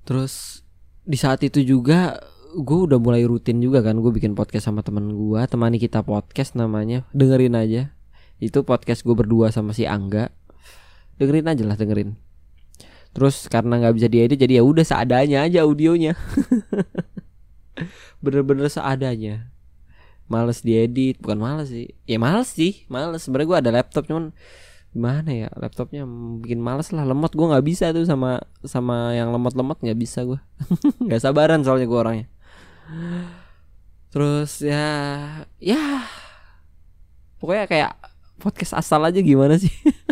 Terus 0.04 0.66
di 1.06 1.18
saat 1.20 1.46
itu 1.46 1.62
juga 1.62 2.18
gue 2.54 2.80
udah 2.86 3.02
mulai 3.02 3.26
rutin 3.26 3.58
juga 3.62 3.82
kan 3.82 3.98
gue 3.98 4.14
bikin 4.14 4.38
podcast 4.38 4.70
sama 4.70 4.86
teman 4.86 5.14
gue 5.14 5.42
temani 5.46 5.78
kita 5.78 6.02
podcast 6.02 6.58
namanya. 6.58 7.06
Dengerin 7.14 7.58
aja. 7.58 7.94
Itu 8.42 8.66
podcast 8.66 9.06
gue 9.06 9.14
berdua 9.14 9.54
sama 9.54 9.78
si 9.78 9.86
Angga 9.86 10.34
dengerin 11.24 11.48
aja 11.48 11.64
lah 11.64 11.78
dengerin. 11.80 12.20
Terus 13.14 13.46
karena 13.46 13.78
nggak 13.80 13.96
bisa 13.96 14.08
diedit 14.10 14.38
jadi 14.42 14.60
ya 14.60 14.64
udah 14.66 14.84
seadanya 14.84 15.46
aja 15.46 15.64
audionya. 15.64 16.18
Bener-bener 18.24 18.68
seadanya. 18.68 19.54
Males 20.26 20.66
diedit. 20.66 21.22
Bukan 21.22 21.38
males 21.38 21.70
sih. 21.70 21.94
Ya 22.10 22.18
males 22.18 22.50
sih 22.50 22.90
males. 22.90 23.22
Sebenarnya 23.24 23.48
gue 23.48 23.60
ada 23.64 23.72
laptop 23.72 24.10
cuman 24.10 24.34
gimana 24.94 25.34
ya 25.34 25.50
laptopnya 25.58 26.06
bikin 26.42 26.58
males 26.58 26.90
lah 26.90 27.06
lemot. 27.06 27.32
Gue 27.38 27.48
nggak 27.54 27.66
bisa 27.66 27.94
tuh 27.94 28.04
sama 28.04 28.42
sama 28.66 29.14
yang 29.14 29.30
lemot-lemot 29.30 29.78
nggak 29.80 30.00
bisa 30.00 30.26
gue 30.26 30.42
nggak 31.06 31.22
sabaran 31.22 31.62
soalnya 31.62 31.86
gue 31.86 32.00
orangnya. 32.00 32.28
Terus 34.10 34.58
ya 34.66 34.90
ya. 35.62 36.10
Pokoknya 37.38 37.66
kayak 37.70 37.92
podcast 38.44 38.74
asal 38.76 39.00
aja 39.06 39.22
gimana 39.22 39.56
sih 39.56 39.72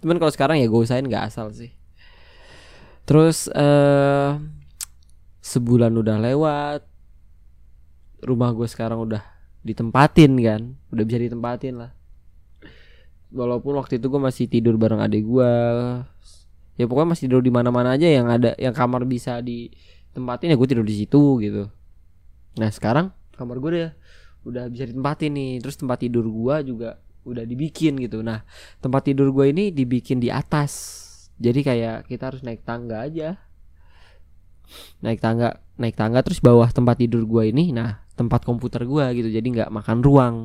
Cuman 0.00 0.16
kalau 0.16 0.32
sekarang 0.32 0.56
ya 0.60 0.66
gue 0.66 0.80
usahain 0.80 1.06
nggak 1.06 1.28
asal 1.28 1.50
sih. 1.50 1.72
Terus 3.08 3.48
uh, 3.56 4.36
sebulan 5.40 5.96
udah 5.96 6.16
lewat, 6.20 6.84
rumah 8.20 8.52
gue 8.52 8.68
sekarang 8.68 9.00
udah 9.00 9.24
ditempatin 9.64 10.36
kan, 10.44 10.60
udah 10.92 11.04
bisa 11.08 11.18
ditempatin 11.18 11.80
lah. 11.80 11.90
Walaupun 13.32 13.80
waktu 13.80 13.96
itu 13.96 14.12
gue 14.12 14.20
masih 14.20 14.44
tidur 14.48 14.76
bareng 14.76 15.00
adik 15.00 15.24
gue, 15.24 15.52
ya 16.76 16.84
pokoknya 16.84 17.16
masih 17.16 17.24
tidur 17.28 17.40
di 17.40 17.52
mana-mana 17.52 17.96
aja 17.96 18.08
yang 18.08 18.28
ada, 18.28 18.52
yang 18.60 18.76
kamar 18.76 19.08
bisa 19.08 19.40
ditempatin 19.40 20.52
ya 20.52 20.56
gue 20.56 20.68
tidur 20.68 20.84
di 20.84 20.96
situ 21.00 21.40
gitu. 21.40 21.68
Nah 22.60 22.68
sekarang 22.68 23.08
kamar 23.36 23.56
gue 23.56 23.70
udah 23.72 23.92
udah 24.44 24.64
bisa 24.68 24.84
ditempatin 24.84 25.32
nih, 25.32 25.52
terus 25.64 25.80
tempat 25.80 26.04
tidur 26.04 26.28
gue 26.28 26.56
juga 26.76 27.00
udah 27.28 27.44
dibikin 27.44 28.00
gitu. 28.00 28.24
Nah 28.24 28.42
tempat 28.80 29.12
tidur 29.12 29.30
gue 29.30 29.52
ini 29.52 29.70
dibikin 29.70 30.18
di 30.18 30.32
atas. 30.32 31.04
Jadi 31.38 31.60
kayak 31.62 32.10
kita 32.10 32.34
harus 32.34 32.42
naik 32.42 32.66
tangga 32.66 33.06
aja. 33.06 33.38
Naik 35.00 35.22
tangga 35.22 35.62
naik 35.78 35.94
tangga 35.94 36.20
terus 36.26 36.42
bawah 36.42 36.68
tempat 36.68 36.98
tidur 36.98 37.24
gua 37.24 37.46
ini 37.46 37.70
nah 37.70 38.02
tempat 38.18 38.42
komputer 38.42 38.82
gua 38.84 39.14
gitu. 39.14 39.30
Jadi 39.30 39.46
nggak 39.54 39.70
makan 39.70 39.98
ruang. 40.02 40.36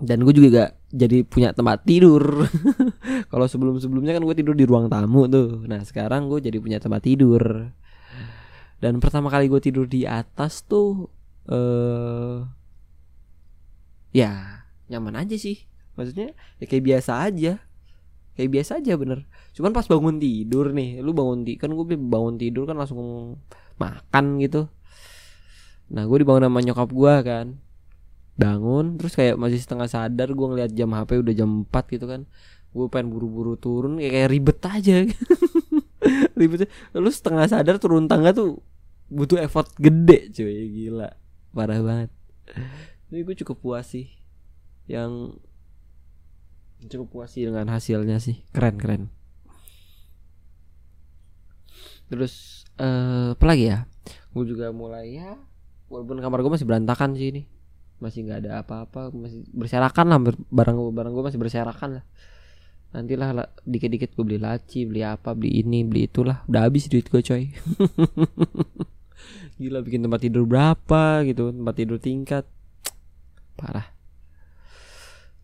Dan 0.00 0.24
gue 0.24 0.32
juga 0.32 0.48
gak 0.48 0.70
jadi 0.96 1.28
punya 1.28 1.52
tempat 1.52 1.84
tidur. 1.84 2.48
Kalau 3.30 3.44
sebelum 3.44 3.76
sebelumnya 3.84 4.16
kan 4.16 4.24
gue 4.24 4.32
tidur 4.32 4.56
di 4.56 4.64
ruang 4.64 4.88
tamu 4.88 5.28
tuh. 5.28 5.68
Nah 5.68 5.84
sekarang 5.84 6.32
gue 6.32 6.40
jadi 6.40 6.56
punya 6.56 6.80
tempat 6.80 7.04
tidur. 7.04 7.68
Dan 8.80 8.96
pertama 8.96 9.28
kali 9.28 9.52
gue 9.52 9.60
tidur 9.60 9.84
di 9.84 10.08
atas 10.08 10.64
tuh 10.64 11.04
uh, 11.52 12.48
ya 14.16 14.59
nyaman 14.90 15.14
aja 15.22 15.38
sih. 15.38 15.70
Maksudnya 15.94 16.34
ya 16.58 16.64
kayak 16.66 16.84
biasa 16.84 17.12
aja. 17.30 17.62
Kayak 18.34 18.50
biasa 18.58 18.82
aja 18.82 18.92
bener. 18.98 19.18
Cuman 19.54 19.70
pas 19.70 19.86
bangun 19.86 20.18
tidur 20.18 20.74
nih 20.74 20.98
lu 20.98 21.14
bangun 21.14 21.46
tidur 21.46 21.62
kan 21.62 21.70
gue 21.70 21.86
bangun 21.94 22.34
tidur 22.36 22.64
kan 22.66 22.76
langsung 22.76 22.98
makan 23.78 24.42
gitu. 24.42 24.66
Nah 25.94 26.02
gue 26.06 26.16
dibangun 26.20 26.50
sama 26.50 26.60
nyokap 26.60 26.90
gue 26.90 27.14
kan. 27.22 27.46
Bangun 28.34 28.98
terus 28.98 29.14
kayak 29.14 29.38
masih 29.38 29.62
setengah 29.62 29.86
sadar 29.86 30.34
gue 30.34 30.46
ngeliat 30.46 30.72
jam 30.74 30.90
HP 30.90 31.22
udah 31.22 31.34
jam 31.34 31.50
4 31.70 31.94
gitu 31.94 32.06
kan. 32.10 32.26
Gue 32.70 32.86
pengen 32.86 33.10
buru-buru 33.10 33.54
turun 33.58 33.98
kayak, 33.98 34.12
kayak 34.14 34.28
ribet 34.30 34.58
aja. 34.66 34.94
Ribet 36.40 36.66
lu 36.96 37.10
setengah 37.12 37.44
sadar 37.44 37.76
turun 37.76 38.08
tangga 38.08 38.32
tuh 38.32 38.64
butuh 39.10 39.36
effort 39.42 39.70
gede 39.76 40.32
cuy. 40.32 40.70
Gila. 40.70 41.10
Parah 41.50 41.82
banget. 41.82 42.10
Jadi 43.10 43.20
gue 43.26 43.36
cukup 43.42 43.58
puas 43.58 43.84
sih 43.90 44.19
yang 44.90 45.38
cukup 46.90 47.08
puas. 47.14 47.30
Sih 47.30 47.46
dengan 47.46 47.70
hasilnya 47.70 48.18
sih. 48.18 48.42
Keren 48.50 48.76
keren. 48.82 49.02
Terus 52.10 52.66
uh, 52.82 53.38
apa 53.38 53.44
lagi 53.46 53.70
ya? 53.70 53.86
Gue 54.34 54.42
juga 54.42 54.74
mulai 54.74 55.14
ya 55.14 55.38
walaupun 55.90 56.18
kamar 56.18 56.42
gue 56.42 56.52
masih 56.58 56.66
berantakan 56.66 57.14
sih 57.14 57.30
ini. 57.30 57.42
Masih 58.02 58.26
nggak 58.26 58.38
ada 58.46 58.66
apa-apa 58.66 59.14
masih 59.14 59.46
berserakan 59.54 60.06
lah. 60.10 60.18
Barang 60.50 60.90
barang 60.90 61.12
gue 61.14 61.24
masih 61.30 61.38
berserakan 61.38 62.02
lah. 62.02 62.04
Nantilah 62.90 63.54
dikit-dikit 63.62 64.18
gue 64.18 64.24
beli 64.26 64.42
laci 64.42 64.82
beli 64.82 65.06
apa 65.06 65.38
beli 65.38 65.62
ini 65.62 65.86
beli 65.86 66.10
itulah. 66.10 66.42
Udah 66.50 66.66
habis 66.66 66.90
duit 66.90 67.06
gue 67.06 67.22
coy. 67.22 67.54
Gila 69.60 69.84
bikin 69.84 70.02
tempat 70.02 70.24
tidur 70.26 70.48
berapa 70.48 71.22
gitu 71.22 71.54
tempat 71.54 71.74
tidur 71.78 72.02
tingkat. 72.02 72.48
Parah 73.54 73.99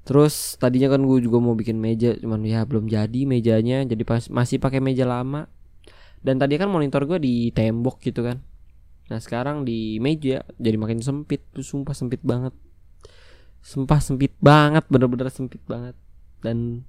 terus 0.06 0.54
tadinya 0.56 0.94
kan 0.94 1.02
gue 1.02 1.18
juga 1.18 1.42
mau 1.42 1.58
bikin 1.58 1.82
meja 1.82 2.14
cuman 2.14 2.46
ya 2.46 2.62
belum 2.62 2.86
jadi 2.86 3.26
mejanya 3.26 3.82
jadi 3.82 4.06
pas 4.06 4.30
masih 4.30 4.62
pakai 4.62 4.78
meja 4.78 5.02
lama. 5.02 5.50
Dan 6.22 6.42
tadi 6.42 6.58
kan 6.58 6.70
monitor 6.70 7.06
gue 7.06 7.18
di 7.18 7.50
tembok 7.50 8.02
gitu 8.02 8.22
kan. 8.22 8.42
Nah 9.10 9.18
sekarang 9.18 9.66
di 9.66 9.98
meja 9.98 10.46
jadi 10.58 10.78
makin 10.78 11.02
sempit 11.02 11.42
sumpah 11.54 11.94
sempit 11.94 12.22
banget. 12.22 12.54
Sumpah 13.60 13.98
sempit 13.98 14.32
banget 14.38 14.86
bener-bener 14.86 15.28
sempit 15.28 15.60
banget. 15.66 15.98
Dan 16.40 16.86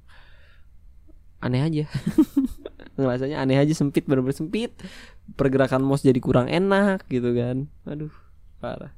aneh 1.42 1.62
aja. 1.62 1.86
Ngerasanya 2.98 3.46
aneh 3.46 3.62
aja 3.62 3.74
sempit 3.74 4.06
bener-bener 4.06 4.38
sempit. 4.38 4.74
Pergerakan 5.38 5.86
mouse 5.86 6.06
jadi 6.06 6.18
kurang 6.22 6.50
enak 6.50 7.06
gitu 7.10 7.34
kan. 7.34 7.70
Aduh 7.86 8.14
parah 8.58 8.90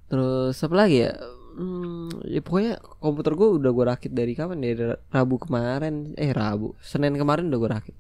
Terus 0.09 0.57
apa 0.57 0.75
lagi 0.75 1.05
ya? 1.05 1.13
Hmm, 1.59 2.09
ya 2.25 2.39
pokoknya 2.39 2.79
komputer 3.03 3.33
gue 3.35 3.49
udah 3.59 3.71
gue 3.75 3.85
rakit 3.85 4.13
dari 4.15 4.33
kapan 4.33 4.61
dari 4.63 4.75
Rabu 5.13 5.37
kemarin. 5.41 6.17
Eh 6.17 6.33
Rabu. 6.33 6.75
Senin 6.81 7.15
kemarin 7.15 7.49
udah 7.53 7.59
gue 7.61 7.71
rakit. 7.71 7.97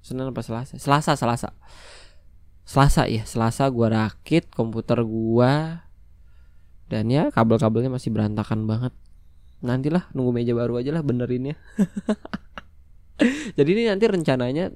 Senin 0.00 0.30
apa 0.30 0.40
Selasa? 0.40 0.78
Selasa 0.78 1.12
Selasa. 1.18 1.50
Selasa 2.64 3.02
ya 3.10 3.26
Selasa 3.26 3.66
gue 3.68 3.88
rakit 3.90 4.46
komputer 4.54 5.02
gue 5.02 5.52
dan 6.90 7.06
ya 7.06 7.30
kabel-kabelnya 7.30 7.90
masih 7.90 8.14
berantakan 8.14 8.64
banget. 8.64 8.94
Nantilah 9.60 10.08
nunggu 10.16 10.32
meja 10.32 10.56
baru 10.56 10.80
aja 10.80 10.88
lah 10.88 11.04
benerinnya 11.04 11.52
jadi 13.58 13.68
ini 13.68 13.82
nanti 13.92 14.04
rencananya 14.08 14.72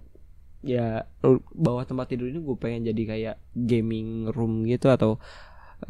ya 0.64 1.04
bawah 1.52 1.84
tempat 1.84 2.16
tidur 2.16 2.32
ini 2.32 2.40
gue 2.40 2.56
pengen 2.56 2.88
jadi 2.88 3.02
kayak 3.04 3.36
gaming 3.52 4.32
room 4.32 4.64
gitu 4.64 4.88
atau 4.88 5.20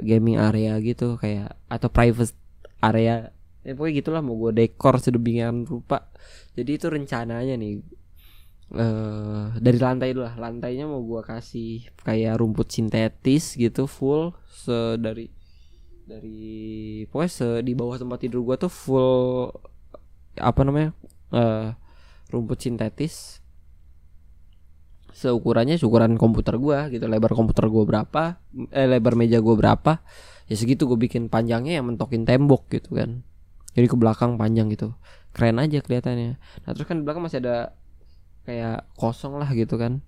gaming 0.03 0.35
area 0.35 0.75
gitu 0.83 1.15
kayak 1.15 1.55
atau 1.71 1.89
private 1.89 2.35
area. 2.83 3.31
Ya 3.65 3.73
pokoknya 3.73 3.95
gitulah 4.03 4.21
mau 4.21 4.37
gue 4.37 4.53
dekor 4.53 4.99
sedemikian 4.99 5.65
rupa. 5.65 6.11
Jadi 6.59 6.71
itu 6.77 6.87
rencananya 6.91 7.55
nih 7.57 7.81
uh, 8.75 9.55
dari 9.57 9.79
lantai 9.79 10.11
dulu 10.13 10.27
lah. 10.27 10.35
Lantainya 10.37 10.85
mau 10.91 11.01
gue 11.01 11.23
kasih 11.23 11.89
kayak 12.03 12.37
rumput 12.43 12.69
sintetis 12.69 13.55
gitu 13.55 13.87
full 13.87 14.35
se 14.51 14.99
dari 14.99 15.31
dari 16.05 17.07
pokoknya 17.09 17.31
se 17.31 17.49
di 17.65 17.73
bawah 17.73 17.97
tempat 17.97 18.19
tidur 18.27 18.45
gue 18.45 18.57
tuh 18.61 18.73
full 18.73 19.49
apa 20.37 20.61
namanya 20.67 20.91
uh, 21.31 21.73
rumput 22.29 22.59
sintetis 22.59 23.43
seukurannya 25.14 25.79
seukuran 25.79 26.18
komputer 26.18 26.59
gua 26.59 26.90
gitu 26.90 27.07
lebar 27.07 27.33
komputer 27.38 27.70
gua 27.70 27.87
berapa 27.87 28.42
eh 28.74 28.87
lebar 28.90 29.14
meja 29.14 29.38
gua 29.38 29.55
berapa 29.55 30.03
ya 30.48 30.55
segitu 30.57 30.88
gue 30.88 30.98
bikin. 31.00 31.33
Panjangnya 31.33 31.81
yang 31.81 31.87
mentokin 31.88 32.29
tembok 32.29 32.68
gitu 32.72 32.96
kan. 32.96 33.24
Jadi 33.74 33.87
ke 33.90 33.96
belakang 33.98 34.37
panjang 34.38 34.70
gitu. 34.70 34.94
Keren 35.35 35.59
aja 35.59 35.83
kelihatannya. 35.83 36.38
Nah 36.38 36.70
terus 36.72 36.87
kan 36.87 37.03
di 37.03 37.05
belakang 37.05 37.24
masih 37.27 37.42
ada 37.42 37.74
kayak 38.46 38.87
kosong 38.94 39.40
lah 39.40 39.50
gitu 39.57 39.81
kan. 39.81 40.05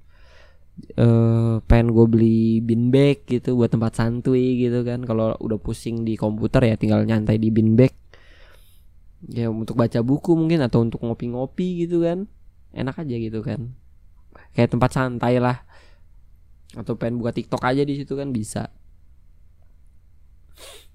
Eh 0.94 1.56
pengen 1.64 1.96
gue 1.96 2.06
beli 2.06 2.60
bin 2.60 2.92
bag 2.92 3.24
gitu 3.24 3.56
buat 3.56 3.72
tempat 3.72 3.96
santuy 3.96 4.60
gitu 4.60 4.84
kan. 4.86 5.02
Kalau 5.02 5.34
udah 5.40 5.58
pusing 5.58 6.04
di 6.06 6.14
komputer 6.14 6.68
ya 6.68 6.76
tinggal 6.78 7.02
nyantai 7.02 7.40
di 7.40 7.48
bin 7.50 7.74
bag. 7.74 7.92
Ya 9.26 9.50
untuk 9.50 9.74
baca 9.74 10.04
buku 10.04 10.36
mungkin 10.36 10.62
atau 10.62 10.84
untuk 10.84 11.02
ngopi-ngopi 11.02 11.88
gitu 11.88 12.04
kan. 12.04 12.28
Enak 12.76 13.02
aja 13.02 13.16
gitu 13.16 13.40
kan 13.40 13.72
kayak 14.52 14.72
tempat 14.72 14.90
santai 14.92 15.38
lah. 15.38 15.64
Atau 16.76 16.98
pengen 17.00 17.20
buka 17.22 17.32
TikTok 17.32 17.62
aja 17.64 17.82
di 17.82 17.94
situ 17.96 18.12
kan 18.16 18.30
bisa. 18.34 18.72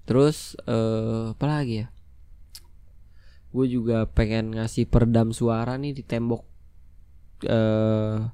Terus 0.06 0.58
uh, 0.66 1.34
apa 1.34 1.44
lagi 1.46 1.86
ya? 1.86 1.88
Gue 3.52 3.68
juga 3.68 4.08
pengen 4.08 4.56
ngasih 4.56 4.88
peredam 4.88 5.30
suara 5.30 5.76
nih 5.76 5.92
di 5.96 6.02
tembok 6.02 6.42
uh, 7.46 8.32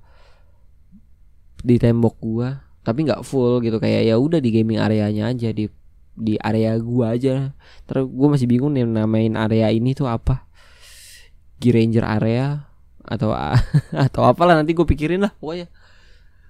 di 1.58 1.74
tembok 1.74 2.16
gue 2.22 2.48
tapi 2.86 3.04
nggak 3.04 3.26
full 3.26 3.60
gitu 3.60 3.76
kayak 3.82 4.08
ya 4.08 4.16
udah 4.16 4.40
di 4.40 4.48
gaming 4.48 4.80
areanya 4.80 5.28
aja 5.28 5.52
di 5.52 5.68
di 6.18 6.34
area 6.40 6.74
gua 6.82 7.14
aja. 7.14 7.54
Terus 7.86 8.10
gue 8.10 8.28
masih 8.28 8.48
bingung 8.50 8.74
nih 8.74 8.84
namain 8.84 9.38
area 9.38 9.70
ini 9.70 9.94
tuh 9.94 10.10
apa. 10.10 10.48
G-Ranger 11.58 12.06
area 12.06 12.67
atau 13.08 13.32
atau 14.06 14.22
apalah 14.28 14.54
nanti 14.60 14.76
gue 14.76 14.84
pikirin 14.84 15.24
lah 15.24 15.32
pokoknya. 15.40 15.66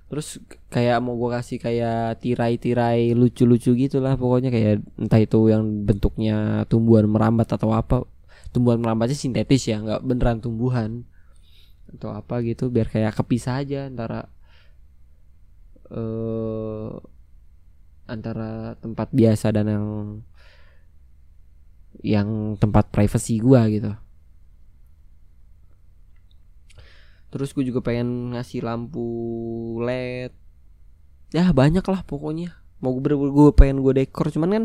Terus 0.09 0.41
kayak 0.73 0.99
mau 1.05 1.15
gue 1.21 1.31
kasih 1.37 1.59
kayak 1.61 2.25
tirai-tirai 2.25 3.13
lucu-lucu 3.13 3.77
gitulah 3.77 4.17
pokoknya 4.17 4.51
kayak 4.51 4.83
entah 4.99 5.21
itu 5.21 5.53
yang 5.53 5.85
bentuknya 5.87 6.67
tumbuhan 6.67 7.07
merambat 7.07 7.49
atau 7.55 7.71
apa. 7.71 8.03
Tumbuhan 8.51 8.81
merambatnya 8.83 9.15
sintetis 9.15 9.69
ya 9.69 9.79
nggak 9.79 10.03
beneran 10.03 10.41
tumbuhan 10.41 11.05
atau 11.89 12.13
apa 12.13 12.45
gitu 12.45 12.69
biar 12.69 12.89
kayak 12.89 13.17
kepisah 13.17 13.65
aja 13.65 13.89
antara 13.89 14.29
uh, 15.89 16.93
antara 18.09 18.77
tempat 18.81 19.09
biasa 19.13 19.53
dan 19.53 19.67
yang 19.69 19.87
yang 22.05 22.29
tempat 22.57 22.89
privacy 22.93 23.41
gua 23.41 23.69
gitu 23.69 23.93
terus 27.29 27.53
gue 27.53 27.65
juga 27.65 27.85
pengen 27.85 28.33
ngasih 28.37 28.65
lampu 28.65 29.05
led. 29.85 30.33
Ya 31.33 31.53
banyak 31.53 31.85
lah 31.85 32.01
pokoknya. 32.05 32.57
Mau 32.81 32.97
gue 32.97 33.13
gue 33.13 33.53
pengen 33.53 33.85
gue 33.85 33.93
dekor. 34.05 34.33
Cuman 34.33 34.51
kan 34.51 34.65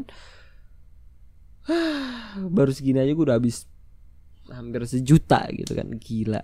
baru 2.56 2.72
segini 2.72 3.04
aja 3.04 3.12
gue 3.12 3.24
udah 3.24 3.38
habis 3.40 3.68
hampir 4.48 4.88
sejuta 4.88 5.44
gitu 5.52 5.76
kan. 5.76 5.92
Gila. 6.00 6.42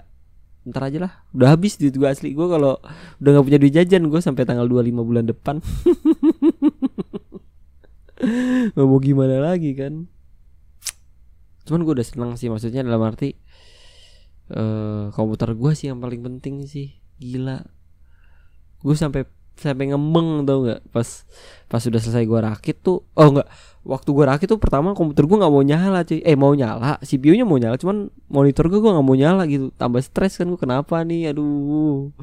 Ntar 0.68 0.92
aja 0.92 1.00
lah. 1.08 1.12
Udah 1.32 1.56
habis 1.56 1.80
duit 1.80 1.96
gue 1.96 2.08
asli. 2.08 2.36
Gue 2.36 2.52
kalau 2.52 2.84
udah 3.24 3.30
nggak 3.40 3.46
punya 3.48 3.60
duit 3.60 3.74
jajan 3.74 4.12
gue 4.12 4.20
sampai 4.20 4.44
tanggal 4.44 4.68
25 4.68 5.08
bulan 5.08 5.24
depan. 5.24 5.64
Mau 8.76 9.00
gimana 9.00 9.40
lagi 9.40 9.72
kan. 9.72 10.04
Cuman 11.64 11.86
gue 11.86 11.94
udah 12.02 12.08
seneng 12.08 12.36
sih 12.36 12.52
maksudnya 12.52 12.84
dalam 12.84 13.00
arti 13.06 13.38
uh, 14.54 15.14
komputer 15.14 15.54
gue 15.54 15.72
sih 15.78 15.90
yang 15.90 16.02
paling 16.02 16.22
penting 16.26 16.66
sih. 16.66 16.98
Gila. 17.22 17.62
Gue 18.82 18.96
sampai 18.96 19.28
sampai 19.60 19.92
ngembeng 19.92 20.48
tau 20.48 20.64
nggak? 20.66 20.82
Pas 20.90 21.28
pas 21.68 21.82
sudah 21.84 22.00
selesai 22.00 22.24
gue 22.24 22.40
rakit 22.40 22.80
tuh 22.80 23.04
oh 23.04 23.28
nggak 23.36 23.48
waktu 23.84 24.10
gue 24.16 24.26
rakit 24.26 24.48
tuh 24.48 24.60
pertama 24.60 24.96
komputer 24.96 25.28
gue 25.28 25.38
nggak 25.38 25.54
mau 25.54 25.64
nyala 25.64 26.08
cuy. 26.08 26.20
Eh 26.24 26.38
mau 26.40 26.54
nyala. 26.56 26.98
CPU 27.04 27.36
nya 27.36 27.46
mau 27.46 27.60
nyala 27.60 27.76
cuman 27.76 28.10
monitor 28.32 28.72
gue 28.72 28.80
gue 28.80 28.92
nggak 28.92 29.06
mau 29.06 29.18
nyala 29.18 29.44
gitu. 29.46 29.70
Tambah 29.76 30.02
stres 30.02 30.40
kan 30.40 30.48
gue 30.48 30.60
kenapa 30.60 31.04
nih? 31.04 31.36
Aduh. 31.36 32.16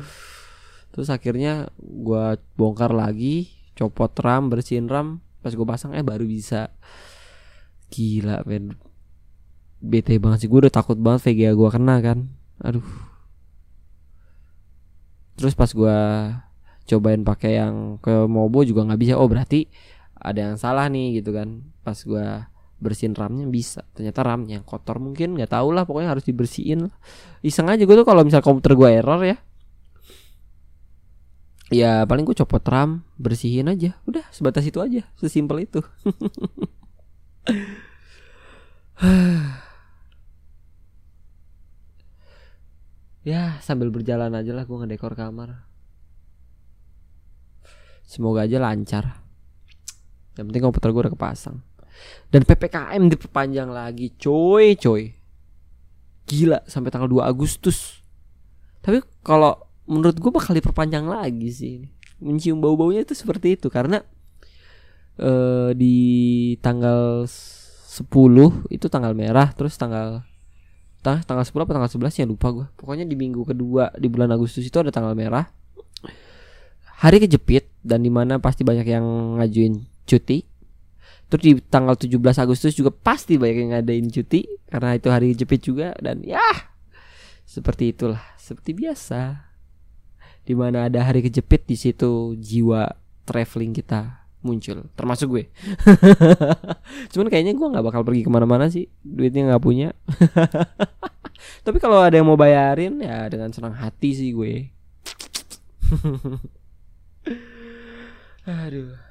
Terus 0.97 1.13
akhirnya 1.13 1.69
gue 1.81 2.41
bongkar 2.57 2.97
lagi 2.97 3.53
copot 3.77 4.11
RAM 4.17 4.49
bersihin 4.49 4.89
RAM. 4.89 5.21
Pas 5.45 5.53
gue 5.53 5.67
pasang 5.69 5.93
eh 5.93 6.03
baru 6.03 6.25
bisa. 6.25 6.73
Gila 7.93 8.43
men 8.49 8.86
bete 9.81 10.17
banget 10.17 10.47
sih. 10.47 10.49
Gue 10.49 10.67
udah 10.67 10.73
takut 10.73 10.97
banget 10.97 11.29
VGA 11.29 11.53
gue 11.53 11.69
kena 11.69 11.97
kan. 12.01 12.19
Aduh. 12.65 12.87
Terus 15.37 15.53
pas 15.53 15.69
gue 15.69 15.99
cobain 16.87 17.21
pakai 17.27 17.59
yang 17.61 17.99
ke 18.01 18.25
Mobo 18.25 18.65
juga 18.65 18.87
nggak 18.87 19.01
bisa. 19.01 19.13
Oh 19.19 19.29
berarti 19.29 19.69
ada 20.17 20.53
yang 20.53 20.57
salah 20.57 20.89
nih 20.89 21.21
gitu 21.21 21.35
kan. 21.37 21.61
Pas 21.85 21.99
gua 22.07 22.49
bersihin 22.81 23.13
ramnya 23.13 23.45
bisa. 23.49 23.85
Ternyata 23.93 24.23
ramnya 24.25 24.63
kotor 24.65 25.03
mungkin 25.03 25.37
nggak 25.37 25.53
tahu 25.53 25.73
lah 25.75 25.85
pokoknya 25.85 26.13
harus 26.13 26.25
dibersihin 26.25 26.93
iseng 27.41 27.69
aja 27.73 27.83
gue 27.89 27.97
tuh 27.97 28.05
kalau 28.05 28.21
misal 28.25 28.41
komputer 28.41 28.73
gue 28.79 28.89
error 28.89 29.21
ya. 29.25 29.37
Ya 31.67 32.07
paling 32.07 32.23
gue 32.23 32.37
copot 32.39 32.63
ram 32.65 33.03
bersihin 33.19 33.67
aja. 33.69 33.99
Udah 34.07 34.23
sebatas 34.31 34.65
itu 34.65 34.79
aja. 34.81 35.03
Sesimpel 35.19 35.67
itu 35.69 35.83
ya 43.27 43.59
sambil 43.59 43.91
berjalan 43.91 44.31
aja 44.31 44.55
lah 44.55 44.63
gue 44.63 44.77
ngedekor 44.79 45.19
kamar 45.19 45.67
semoga 48.07 48.47
aja 48.47 48.63
lancar 48.63 49.27
yang 50.37 50.53
penting 50.53 50.63
komputer 50.69 50.93
gue 50.93 51.03
udah 51.09 51.15
kepasang. 51.17 51.57
Dan 52.29 52.45
PPKM 52.45 53.03
diperpanjang 53.09 53.73
lagi, 53.73 54.13
coy, 54.21 54.77
coy. 54.77 55.17
Gila 56.29 56.61
sampai 56.69 56.93
tanggal 56.93 57.09
2 57.09 57.25
Agustus. 57.25 58.05
Tapi 58.85 59.01
kalau 59.25 59.57
menurut 59.89 60.21
gue 60.21 60.31
bakal 60.31 60.53
diperpanjang 60.53 61.09
lagi 61.09 61.49
sih. 61.49 61.75
Mencium 62.21 62.61
bau-baunya 62.61 63.05
itu 63.05 63.17
seperti 63.17 63.57
itu 63.57 63.73
karena 63.73 64.01
uh, 65.21 65.73
di 65.73 65.97
tanggal 66.61 67.25
10 67.25 68.05
itu 68.69 68.87
tanggal 68.93 69.17
merah, 69.17 69.49
terus 69.57 69.81
tanggal 69.81 70.21
tanggal 71.07 71.23
tanggal 71.23 71.47
10 71.47 71.55
atau 71.55 71.75
tanggal 71.79 71.93
11 72.11 72.21
ya 72.21 72.27
lupa 72.27 72.49
gue. 72.51 72.67
Pokoknya 72.75 73.07
di 73.07 73.15
minggu 73.15 73.47
kedua 73.47 73.95
di 73.95 74.11
bulan 74.11 74.35
Agustus 74.35 74.67
itu 74.67 74.75
ada 74.83 74.91
tanggal 74.91 75.15
merah. 75.15 75.47
Hari 76.99 77.23
kejepit 77.23 77.71
dan 77.87 78.03
di 78.03 78.11
mana 78.11 78.43
pasti 78.43 78.67
banyak 78.67 78.89
yang 78.89 79.39
ngajuin 79.39 79.87
cuti 80.09 80.57
Terus 81.27 81.43
di 81.43 81.53
tanggal 81.59 81.99
17 81.99 82.23
Agustus 82.39 82.73
juga 82.79 82.95
pasti 82.95 83.35
banyak 83.35 83.57
yang 83.67 83.71
ngadain 83.75 84.07
cuti 84.15 84.47
karena 84.71 84.95
itu 84.95 85.09
hari 85.11 85.35
jepit 85.35 85.59
juga 85.59 85.91
dan 85.99 86.23
ya 86.23 86.43
seperti 87.43 87.91
itulah 87.91 88.23
seperti 88.39 88.79
biasa. 88.79 89.51
Di 90.47 90.55
mana 90.55 90.87
ada 90.87 91.03
hari 91.03 91.27
kejepit 91.27 91.67
di 91.67 91.75
situ 91.75 92.39
jiwa 92.39 92.95
traveling 93.27 93.75
kita 93.75 94.26
muncul 94.47 94.87
termasuk 94.95 95.27
gue. 95.35 95.45
Cuman 97.13 97.27
kayaknya 97.27 97.59
gue 97.59 97.67
nggak 97.67 97.83
bakal 97.83 98.07
pergi 98.07 98.23
ke 98.23 98.31
mana-mana 98.31 98.71
sih 98.71 98.87
duitnya 99.03 99.51
nggak 99.51 99.65
punya. 99.65 99.91
Tapi 101.67 101.79
kalau 101.83 101.99
ada 101.99 102.15
yang 102.15 102.31
mau 102.31 102.39
bayarin 102.39 103.03
ya 103.03 103.27
dengan 103.27 103.51
senang 103.51 103.75
hati 103.75 104.15
sih 104.15 104.31
gue. 104.31 104.71
Aduh. 108.47 109.07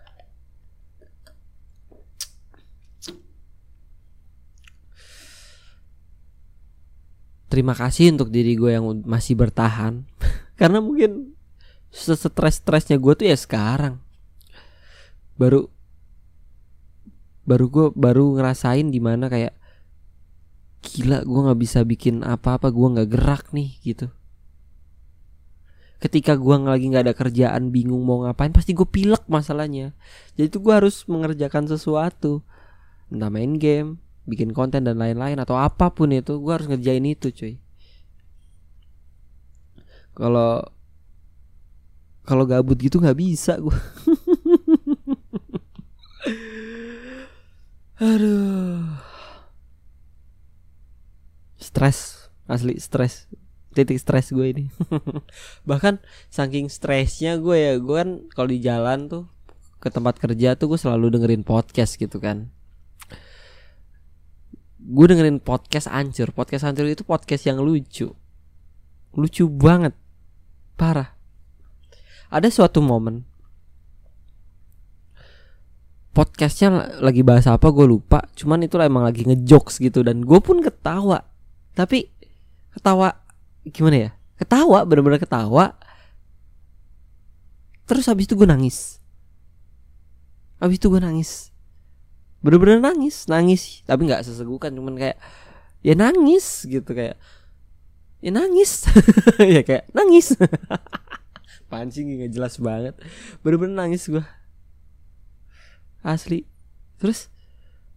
terima 7.55 7.71
kasih 7.71 8.11
untuk 8.11 8.35
diri 8.35 8.59
gue 8.59 8.75
yang 8.75 8.83
masih 9.07 9.39
bertahan 9.39 10.03
karena 10.59 10.83
mungkin 10.83 11.39
stres-stresnya 11.87 12.99
gue 12.99 13.13
tuh 13.15 13.31
ya 13.31 13.37
sekarang 13.39 14.03
baru 15.35 15.67
baru 17.45 17.65
gue 17.69 17.85
baru 17.93 18.25
ngerasain 18.35 18.89
di 18.89 18.97
mana 18.97 19.29
kayak 19.29 19.53
gila 20.85 21.21
gue 21.25 21.39
nggak 21.49 21.59
bisa 21.61 21.79
bikin 21.85 22.21
apa-apa 22.25 22.69
gue 22.69 22.87
nggak 22.97 23.09
gerak 23.09 23.43
nih 23.53 23.69
gitu. 23.81 24.07
Ketika 26.01 26.37
gue 26.37 26.55
lagi 26.61 26.91
nggak 26.91 27.05
ada 27.09 27.15
kerjaan 27.17 27.73
bingung 27.73 28.05
mau 28.05 28.21
ngapain 28.25 28.53
pasti 28.53 28.77
gue 28.77 28.85
pilek 28.85 29.25
masalahnya. 29.25 29.97
Jadi 30.37 30.47
tuh 30.51 30.61
gue 30.61 30.73
harus 30.73 31.05
mengerjakan 31.09 31.65
sesuatu. 31.65 32.45
Entah 33.09 33.29
main 33.33 33.57
game 33.57 34.01
bikin 34.25 34.53
konten 34.53 34.85
dan 34.85 34.97
lain-lain 34.97 35.37
atau 35.37 35.57
apa 35.57 35.93
pun 35.93 36.09
itu 36.09 36.37
gue 36.41 36.53
harus 36.53 36.69
ngerjain 36.69 37.05
itu 37.05 37.29
cuy. 37.33 37.55
Kalau 40.15 40.65
kalau 42.25 42.43
gabut 42.49 42.77
gitu 42.81 42.97
nggak 42.97 43.17
bisa 43.17 43.57
gue 43.61 43.77
aduh. 47.99 48.99
Stres 51.59 52.29
asli 52.45 52.77
stres. 52.77 53.27
Titik 53.75 53.99
stres 53.99 54.31
gue 54.31 54.55
ini. 54.55 54.65
Bahkan 55.69 55.99
saking 56.31 56.71
stresnya 56.71 57.35
gue 57.35 57.57
ya 57.59 57.73
gue 57.75 57.95
kan 57.95 58.09
kalau 58.31 58.47
di 58.47 58.63
jalan 58.63 59.11
tuh 59.11 59.23
ke 59.83 59.91
tempat 59.91 60.15
kerja 60.15 60.55
tuh 60.55 60.71
gue 60.71 60.79
selalu 60.79 61.11
dengerin 61.19 61.43
podcast 61.43 61.99
gitu 61.99 62.23
kan. 62.23 62.47
Gue 64.79 65.05
dengerin 65.11 65.43
podcast 65.43 65.91
ancur 65.91 66.31
podcast 66.31 66.63
ancur 66.63 66.87
itu 66.87 67.03
podcast 67.03 67.43
yang 67.43 67.59
lucu. 67.59 68.15
Lucu 69.11 69.43
banget. 69.51 69.91
Parah. 70.79 71.15
Ada 72.31 72.47
suatu 72.47 72.79
momen 72.79 73.34
podcastnya 76.15 76.95
lagi 77.03 77.27
bahas 77.27 77.43
apa 77.51 77.67
gue 77.75 77.83
lupa. 77.83 78.23
Cuman 78.39 78.63
itu 78.63 78.79
emang 78.79 79.03
lagi 79.03 79.27
ngejokes 79.27 79.83
gitu 79.83 79.99
dan 79.99 80.23
gue 80.23 80.39
pun 80.39 80.63
ketawa. 80.63 81.27
Tapi 81.75 82.07
ketawa 82.71 83.19
gimana 83.67 83.97
ya? 83.99 84.09
Ketawa 84.39 84.87
bener-bener 84.87 85.19
ketawa. 85.19 85.75
Terus 87.83 88.07
habis 88.07 88.31
itu 88.31 88.39
gue 88.39 88.47
nangis. 88.47 89.03
Habis 90.63 90.79
itu 90.79 90.87
gue 90.87 91.03
nangis. 91.03 91.51
Bener-bener 92.39 92.79
nangis 92.79 93.27
nangis. 93.27 93.83
Tapi 93.83 94.07
nggak 94.07 94.23
sesegukan 94.23 94.71
cuman 94.71 94.95
kayak 94.95 95.19
ya 95.83 95.99
nangis 95.99 96.63
gitu 96.63 96.95
kayak 96.95 97.19
ya 98.23 98.31
nangis. 98.31 98.87
Ya 99.43 99.67
kayak 99.67 99.91
nangis. 99.91 100.31
Pancing 101.69 102.23
nggak 102.23 102.31
jelas 102.31 102.55
banget. 102.55 102.95
Bener-bener 103.43 103.83
nangis 103.83 104.07
gue 104.07 104.23
asli 106.05 106.45
terus 107.01 107.33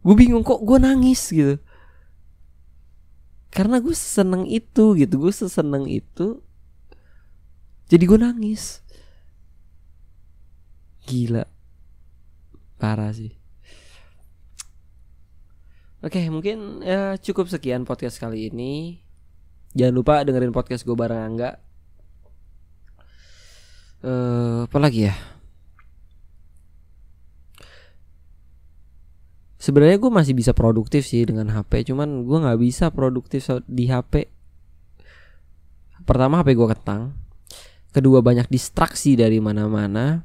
gue 0.01 0.14
bingung 0.16 0.40
kok 0.40 0.64
gue 0.64 0.79
nangis 0.81 1.29
gitu 1.29 1.61
karena 3.53 3.79
gue 3.85 3.92
seneng 3.92 4.49
itu 4.49 4.97
gitu 4.97 5.14
gue 5.21 5.33
seseneng 5.33 5.85
itu 5.85 6.40
jadi 7.92 8.05
gue 8.05 8.18
nangis 8.21 8.81
gila 11.05 11.44
parah 12.81 13.12
sih 13.12 13.38
Oke, 15.99 16.23
mungkin 16.31 16.79
ya 16.87 17.18
cukup 17.18 17.51
sekian 17.51 17.83
podcast 17.83 18.23
kali 18.23 18.55
ini. 18.55 19.03
Jangan 19.75 19.94
lupa 19.99 20.23
dengerin 20.23 20.55
podcast 20.55 20.87
gue 20.87 20.94
bareng 20.94 21.35
Angga. 21.35 21.59
Uh, 24.07 24.71
apa 24.71 24.79
lagi 24.79 25.11
ya? 25.11 25.14
Sebenarnya 29.59 29.99
gue 29.99 30.07
masih 30.07 30.38
bisa 30.38 30.55
produktif 30.55 31.03
sih 31.03 31.27
dengan 31.27 31.51
HP, 31.51 31.90
cuman 31.90 32.23
gue 32.23 32.38
nggak 32.47 32.61
bisa 32.62 32.94
produktif 32.94 33.42
di 33.66 33.90
HP. 33.90 34.31
Pertama 36.06 36.38
HP 36.40 36.54
gue 36.54 36.69
ketang, 36.71 37.19
kedua 37.90 38.23
banyak 38.23 38.46
distraksi 38.46 39.19
dari 39.19 39.42
mana-mana, 39.42 40.23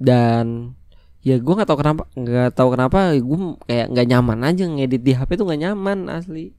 dan 0.00 0.72
ya 1.20 1.36
gue 1.36 1.52
nggak 1.52 1.68
tahu 1.68 1.78
kenapa 1.84 2.02
nggak 2.16 2.50
tahu 2.56 2.68
kenapa 2.72 2.98
gue 3.20 3.38
kayak 3.68 3.86
nggak 3.92 4.06
nyaman 4.08 4.40
aja 4.48 4.64
ngedit 4.64 5.02
di 5.04 5.12
HP 5.12 5.36
tuh 5.36 5.44
nggak 5.44 5.60
nyaman 5.60 6.08
asli. 6.08 6.56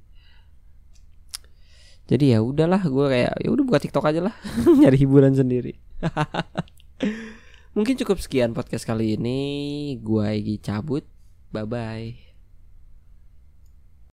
Jadi 2.05 2.38
ya 2.38 2.45
udahlah 2.45 2.86
gue 2.86 3.05
kayak 3.07 3.34
ya 3.41 3.49
udah 3.49 3.63
buka 3.65 3.82
TikTok 3.82 4.05
aja 4.05 4.22
lah 4.30 4.36
nyari 4.82 4.97
hiburan 5.01 5.34
sendiri. 5.34 5.74
Mungkin 7.76 7.97
cukup 7.97 8.22
sekian 8.22 8.53
podcast 8.53 8.86
kali 8.86 9.17
ini. 9.17 9.41
Gue 9.97 10.38
Egi 10.38 10.61
cabut 10.61 11.01
bye 11.52 11.66
bye 11.66 12.30